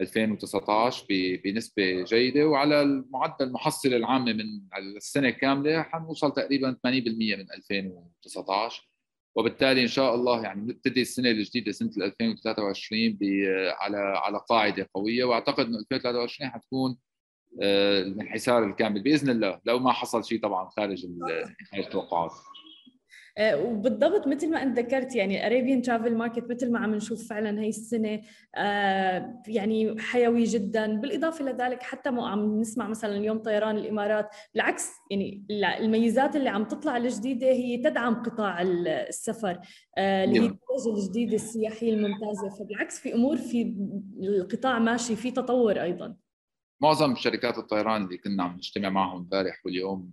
2019 0.00 1.06
بنسبة 1.44 2.02
جيدة. 2.02 2.46
وعلى 2.48 2.82
المعدل 2.82 3.46
المحصلة 3.46 3.96
العامة 3.96 4.32
من 4.32 4.44
السنة 4.78 5.30
كاملة 5.30 5.82
حنوصل 5.82 6.32
تقريبا 6.32 6.76
80% 6.86 6.88
من 7.38 7.52
2019 7.52 8.88
وبالتالي 9.36 9.82
إن 9.82 9.88
شاء 9.88 10.14
الله 10.14 10.42
يعني 10.42 10.60
نبتدي 10.60 11.00
السنة 11.02 11.30
الجديدة 11.30 11.72
سنة 11.72 11.90
2023 11.96 13.18
على 13.80 13.98
على 13.98 14.40
قاعدة 14.48 14.88
قوية. 14.94 15.24
وأعتقد 15.24 15.66
إنه 15.66 15.78
2023 15.78 16.50
حتكون 16.50 16.96
آه، 17.62 18.02
الانحسار 18.02 18.64
الكامل 18.64 19.02
بإذن 19.02 19.30
الله. 19.30 19.60
لو 19.64 19.78
ما 19.78 19.92
حصل 19.92 20.24
شيء 20.24 20.42
طبعا 20.42 20.68
خارج 20.68 21.06
التوقعات. 21.74 22.30
آه، 22.30 22.55
وبالضبط 23.40 24.26
مثل 24.26 24.50
ما 24.50 24.62
أنت 24.62 24.78
ذكرت 24.78 25.14
يعني 25.14 25.38
ال 25.38 25.43
Arabian 25.43 25.82
Travel 25.82 26.16
Market 26.16 26.50
مثل 26.50 26.72
ما 26.72 26.78
عم 26.78 26.94
نشوف 26.94 27.28
فعلا 27.28 27.60
هي 27.60 27.68
السنة 27.68 28.20
آه، 28.54 29.42
يعني 29.48 30.00
حيوي 30.00 30.44
جدا. 30.44 31.00
بالإضافة 31.00 31.44
لذلك 31.44 31.82
حتى 31.82 32.10
مو 32.10 32.26
عم 32.26 32.60
نسمع 32.60 32.88
مثلا 32.88 33.16
اليوم 33.16 33.38
طيران 33.38 33.76
الإمارات 33.76 34.28
بالعكس 34.54 34.90
يعني 35.10 35.44
الميزات 35.80 36.36
اللي 36.36 36.48
عم 36.48 36.64
تطلع 36.64 36.96
الجديدة 36.96 37.46
هي 37.46 37.76
تدعم 37.76 38.14
قطاع 38.22 38.62
السفر 38.62 39.60
آه، 39.98 40.24
اللي 40.24 40.36
هي 40.36 40.40
نعم. 40.40 40.58
الدرجه 40.70 40.98
الجديده 40.98 41.34
السياحيه 41.34 41.92
الممتازة. 41.92 42.48
فبالعكس 42.48 43.00
في 43.00 43.14
أمور 43.14 43.36
في 43.36 43.76
القطاع 44.22 44.78
ماشي 44.78 45.16
في 45.16 45.30
تطور 45.30 45.82
أيضا. 45.82 46.16
معظم 46.82 47.16
شركات 47.16 47.58
الطيران 47.58 48.04
اللي 48.04 48.18
كنا 48.18 48.42
عم 48.42 48.56
نجتمع 48.56 48.88
معهم 48.88 49.16
امبارح 49.16 49.60
واليوم 49.64 50.12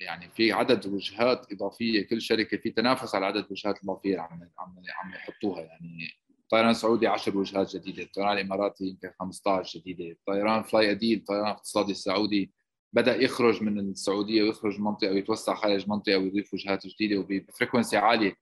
يعني 0.00 0.30
في 0.30 0.52
عدد 0.52 0.86
وجهات 0.86 1.52
إضافية 1.52 2.06
كل 2.06 2.22
شركة 2.22 2.56
في 2.56 2.70
تنافس 2.70 3.14
على 3.14 3.26
عدد 3.26 3.46
وجهات 3.50 3.84
اضافيه 3.84 4.18
عم 4.18 4.50
عم 4.58 4.82
عم 5.02 5.14
يحطوها. 5.14 5.60
يعني 5.60 6.08
طيران 6.50 6.74
سعودي 6.74 7.06
10 7.06 7.36
وجهات 7.36 7.76
جديدة، 7.76 8.02
الطيران 8.02 8.38
الاماراتي 8.38 8.84
يمكن 8.84 9.10
15 9.20 9.78
جديدة، 9.78 10.16
طيران 10.26 10.62
flyadeal 10.62 11.18
الطيران 11.18 11.44
الاقتصادي 11.44 11.92
السعودي 11.92 12.52
بدأ 12.92 13.16
يخرج 13.16 13.62
من 13.62 13.78
السعودية 13.78 14.42
ويخرج 14.42 14.80
منطقة 14.80 15.10
ويتوسع 15.10 15.54
خارج 15.54 15.88
منطقة 15.88 16.18
ويضيف 16.18 16.54
وجهات 16.54 16.86
جديدة 16.86 17.20
وب 17.20 17.34
frequency 17.34 17.96
عالية. 17.96 18.36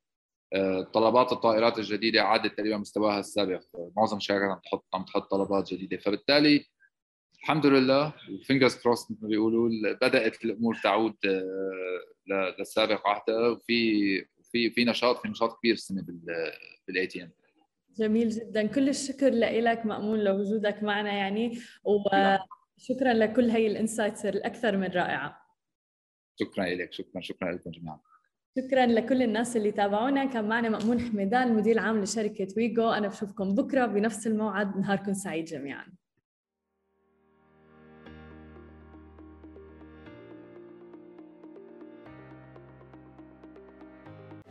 آه، 0.53 0.83
طلبات 0.83 1.33
الطائرات 1.33 1.79
الجديدة 1.79 2.23
عادت 2.23 2.57
تقريبا 2.57 2.77
مستواها 2.77 3.21
السابق. 3.21 3.61
معظم 3.97 4.17
الشركات 4.17 4.51
عم 4.51 4.59
تحط 4.65 4.85
عم 4.95 5.05
تحط 5.05 5.31
طلبات 5.31 5.75
جديدة. 5.75 5.97
فبالتالي 5.97 6.67
الحمد 7.45 7.67
لله. 7.67 8.13
و 8.33 8.38
fingers 8.38 8.77
crossed 8.77 9.11
مثل 9.11 9.23
ما 9.23 9.29
بيقولوا 9.29 9.69
بدأت 9.93 10.45
الأمور 10.45 10.75
تعود 10.83 11.15
آه، 11.27 12.55
للسابق 12.59 13.09
عهدها 13.09 13.49
وفي 13.49 14.21
في 14.53 14.71
في 14.71 14.85
نشاط 14.85 15.23
في 15.23 15.29
نشاط 15.29 15.59
كبير 15.59 15.75
السنة 15.75 16.07
بال 16.89 17.07
ATM 17.07 17.31
جميل 17.97 18.29
جدا. 18.29 18.67
كل 18.67 18.89
الشكر 18.89 19.31
لك 19.31 19.87
مأمون 19.87 20.25
لوجودك 20.25 20.83
معنا 20.83 21.13
يعني. 21.13 21.59
وشكرا 21.85 23.13
لكل 23.13 23.51
هي 23.51 23.67
ال 23.67 23.74
insights 23.74 24.27
الأكثر 24.27 24.77
من 24.77 24.87
رائعة. 24.87 25.41
شكرا 26.41 26.65
لك 26.65 26.93
شكرا 26.93 27.21
شكرا 27.21 27.53
لكم 27.53 27.71
جميعا. 27.71 28.01
شكرا 28.59 28.87
لكل 28.87 29.23
الناس 29.23 29.57
اللي 29.57 29.73
تابعونا. 29.73 30.25
كان 30.25 30.49
معنا 30.49 30.69
مأمون 30.69 31.01
حميدان 31.01 31.49
المدير 31.49 31.73
العام 31.73 32.03
لشركة 32.03 32.49
ويجو. 32.57 32.89
أنا 32.89 33.09
بشوفكم 33.09 33.55
بكرة 33.55 33.87
بنفس 33.87 34.27
الموعد. 34.27 34.77
نهاركم 34.77 35.13
سعيد 35.13 35.45
جميعاً. 35.45 36.04